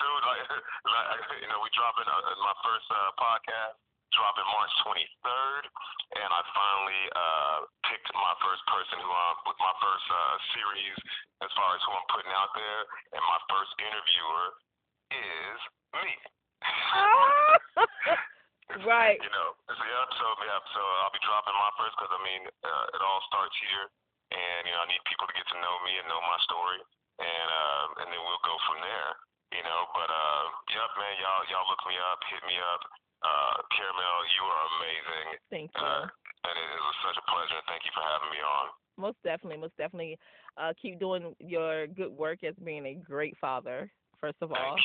soon, 0.00 0.20
like, 0.24 0.48
like, 0.88 1.44
you 1.44 1.48
know, 1.52 1.60
we 1.60 1.68
dropping 1.76 2.08
uh, 2.08 2.24
my 2.40 2.56
first 2.64 2.88
uh, 2.88 3.12
podcast 3.20 3.76
dropping 4.12 4.44
March 4.52 4.72
23rd, 4.84 5.64
and 6.20 6.28
I 6.28 6.42
finally 6.52 7.02
uh, 7.16 7.58
picked 7.88 8.12
my 8.12 8.34
first 8.44 8.60
person 8.68 9.00
who 9.00 9.10
I'm 9.10 9.38
with 9.48 9.58
my 9.60 9.72
first 9.80 10.06
uh, 10.08 10.36
series 10.56 10.96
as 11.40 11.50
far 11.56 11.74
as 11.76 11.80
who 11.84 11.92
I'm 11.96 12.08
putting 12.12 12.32
out 12.32 12.52
there, 12.52 12.82
and 13.16 13.22
my 13.24 13.40
first 13.48 13.72
interviewer 13.80 14.46
is 15.12 15.58
me. 16.00 16.12
right. 18.86 19.18
You 19.18 19.32
know, 19.32 19.50
so 19.68 19.82
yeah, 19.82 20.06
so 20.16 20.26
yeah, 20.44 20.60
so 20.72 20.80
I'll 21.02 21.12
be 21.12 21.20
dropping 21.24 21.56
my 21.56 21.72
first 21.80 21.96
because 21.96 22.12
I 22.12 22.20
mean, 22.22 22.46
uh, 22.48 22.96
it 22.96 23.00
all 23.02 23.20
starts 23.28 23.56
here, 23.60 23.90
and 24.32 24.66
you 24.68 24.72
know, 24.72 24.82
I 24.84 24.88
need 24.88 25.02
people 25.08 25.26
to 25.28 25.34
get 25.36 25.46
to 25.52 25.58
know 25.58 25.74
me 25.84 25.98
and 25.98 26.08
know 26.08 26.20
my 26.22 26.38
story, 26.46 26.80
and 27.20 27.48
uh, 27.48 27.86
and 28.04 28.12
then 28.12 28.20
we'll 28.20 28.44
go 28.44 28.56
from 28.68 28.80
there. 28.84 29.12
You 29.52 29.62
know, 29.68 29.80
but 29.92 30.08
uh, 30.08 30.44
yep, 30.72 30.90
man, 30.96 31.14
y'all 31.20 31.44
y'all 31.52 31.68
look 31.68 31.82
me 31.84 31.96
up, 32.00 32.18
hit 32.32 32.42
me 32.48 32.56
up. 32.56 32.82
Uh, 33.22 33.56
Caramel, 33.76 34.18
you 34.32 34.42
are 34.48 34.62
amazing. 34.80 35.26
Thank 35.52 35.70
you. 35.76 35.84
Uh, 35.84 36.08
and 36.08 36.54
it 36.56 36.82
was 36.82 36.96
such 37.06 37.16
a 37.20 37.24
pleasure. 37.28 37.60
Thank 37.68 37.84
you 37.86 37.92
for 37.94 38.02
having 38.02 38.32
me 38.32 38.40
on. 38.40 38.66
Most 38.96 39.20
definitely, 39.22 39.60
most 39.60 39.76
definitely. 39.76 40.18
Uh, 40.56 40.72
keep 40.80 40.98
doing 40.98 41.36
your 41.38 41.86
good 41.86 42.12
work 42.12 42.42
as 42.44 42.56
being 42.64 42.84
a 42.86 42.94
great 42.96 43.36
father 43.40 43.92
first 44.22 44.38
of 44.38 44.54
all, 44.54 44.78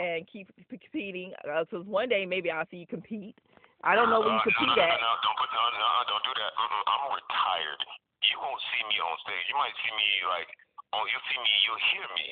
and 0.00 0.24
keep 0.24 0.48
competing. 0.72 1.36
Because 1.44 1.84
uh, 1.84 1.84
one 1.84 2.08
day 2.08 2.24
maybe 2.24 2.48
I'll 2.48 2.64
see 2.72 2.80
you 2.80 2.88
compete. 2.88 3.36
I 3.84 3.92
don't 3.92 4.08
know 4.08 4.24
where 4.24 4.32
you 4.32 4.40
uh, 4.40 4.48
compete 4.48 4.72
no, 4.72 4.80
no, 4.80 4.88
at. 4.88 4.96
No, 4.96 5.04
no, 5.04 5.12
don't 5.20 5.36
put 5.36 5.50
no, 5.52 5.62
no, 5.76 5.88
don't 6.08 6.24
do 6.24 6.32
that. 6.32 6.52
Mm-mm, 6.56 6.84
I'm 6.88 7.04
retired. 7.12 7.80
You 8.24 8.36
won't 8.40 8.60
see 8.72 8.82
me 8.88 8.96
on 9.00 9.16
stage. 9.24 9.44
You 9.52 9.56
might 9.56 9.76
see 9.84 9.92
me 9.92 10.08
like, 10.28 10.48
oh, 10.96 11.04
you'll 11.08 11.26
see 11.28 11.40
me, 11.40 11.52
you'll 11.68 11.84
hear 11.92 12.06
me, 12.16 12.28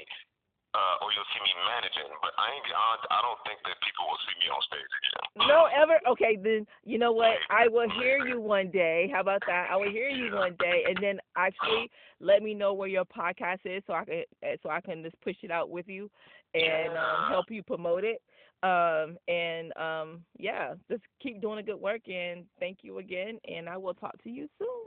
uh, 0.75 1.03
or 1.03 1.09
you'll 1.13 1.31
see 1.33 1.43
me 1.43 1.53
managing. 1.65 2.11
But 2.21 2.33
I 2.37 2.53
ain't, 2.53 2.67
I 2.69 3.19
don't 3.25 3.41
think 3.49 3.61
that 3.65 3.77
people 3.81 4.05
will 4.05 4.21
see 4.29 4.37
me 4.41 4.47
on 4.53 4.61
stage 4.69 4.93
again. 5.01 5.49
No, 5.49 5.69
ever. 5.71 5.97
Okay, 6.13 6.37
then 6.37 6.67
you 6.85 6.99
know 6.99 7.13
what? 7.13 7.37
I 7.51 7.69
will 7.69 7.89
hear 8.01 8.19
you 8.27 8.41
one 8.41 8.71
day. 8.71 9.11
How 9.13 9.21
about 9.21 9.43
that? 9.47 9.69
I 9.71 9.77
will 9.77 9.91
hear 9.91 10.09
you 10.09 10.35
one 10.35 10.57
day, 10.59 10.85
and 10.89 10.99
then 11.01 11.19
actually 11.37 11.91
let 12.21 12.43
me 12.43 12.55
know 12.55 12.75
where 12.75 12.89
your 12.89 13.05
podcast 13.05 13.65
is, 13.65 13.83
so 13.87 13.95
I 13.95 14.05
can 14.05 14.25
so 14.63 14.71
I 14.71 14.81
can 14.81 15.03
just 15.03 15.21
push 15.23 15.37
it 15.43 15.51
out 15.51 15.71
with 15.71 15.89
you 15.89 16.11
and 16.55 16.97
um, 16.97 17.31
help 17.31 17.51
you 17.51 17.63
promote 17.63 18.05
it. 18.05 18.21
Um, 18.63 19.17
and 19.29 19.71
um, 19.79 20.25
yeah, 20.37 20.75
just 20.91 21.03
keep 21.23 21.41
doing 21.41 21.59
a 21.59 21.63
good 21.63 21.79
work 21.81 22.09
and 22.09 22.45
thank 22.59 22.79
you 22.83 22.99
again. 22.99 23.39
And 23.47 23.69
I 23.69 23.77
will 23.77 23.95
talk 23.95 24.21
to 24.25 24.31
you 24.31 24.49
soon. 24.59 24.85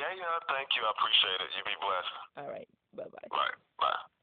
Yeah, 0.00 0.16
yeah, 0.16 0.40
thank 0.48 0.68
you. 0.72 0.80
I 0.80 0.90
appreciate 0.96 1.40
it. 1.44 1.50
You 1.52 1.62
be 1.64 1.76
blessed. 1.84 2.16
All 2.38 2.50
right. 2.50 2.68
Bye 2.96 3.12
bye. 3.12 3.28
Bye. 3.28 3.54
Bye. 3.78 4.19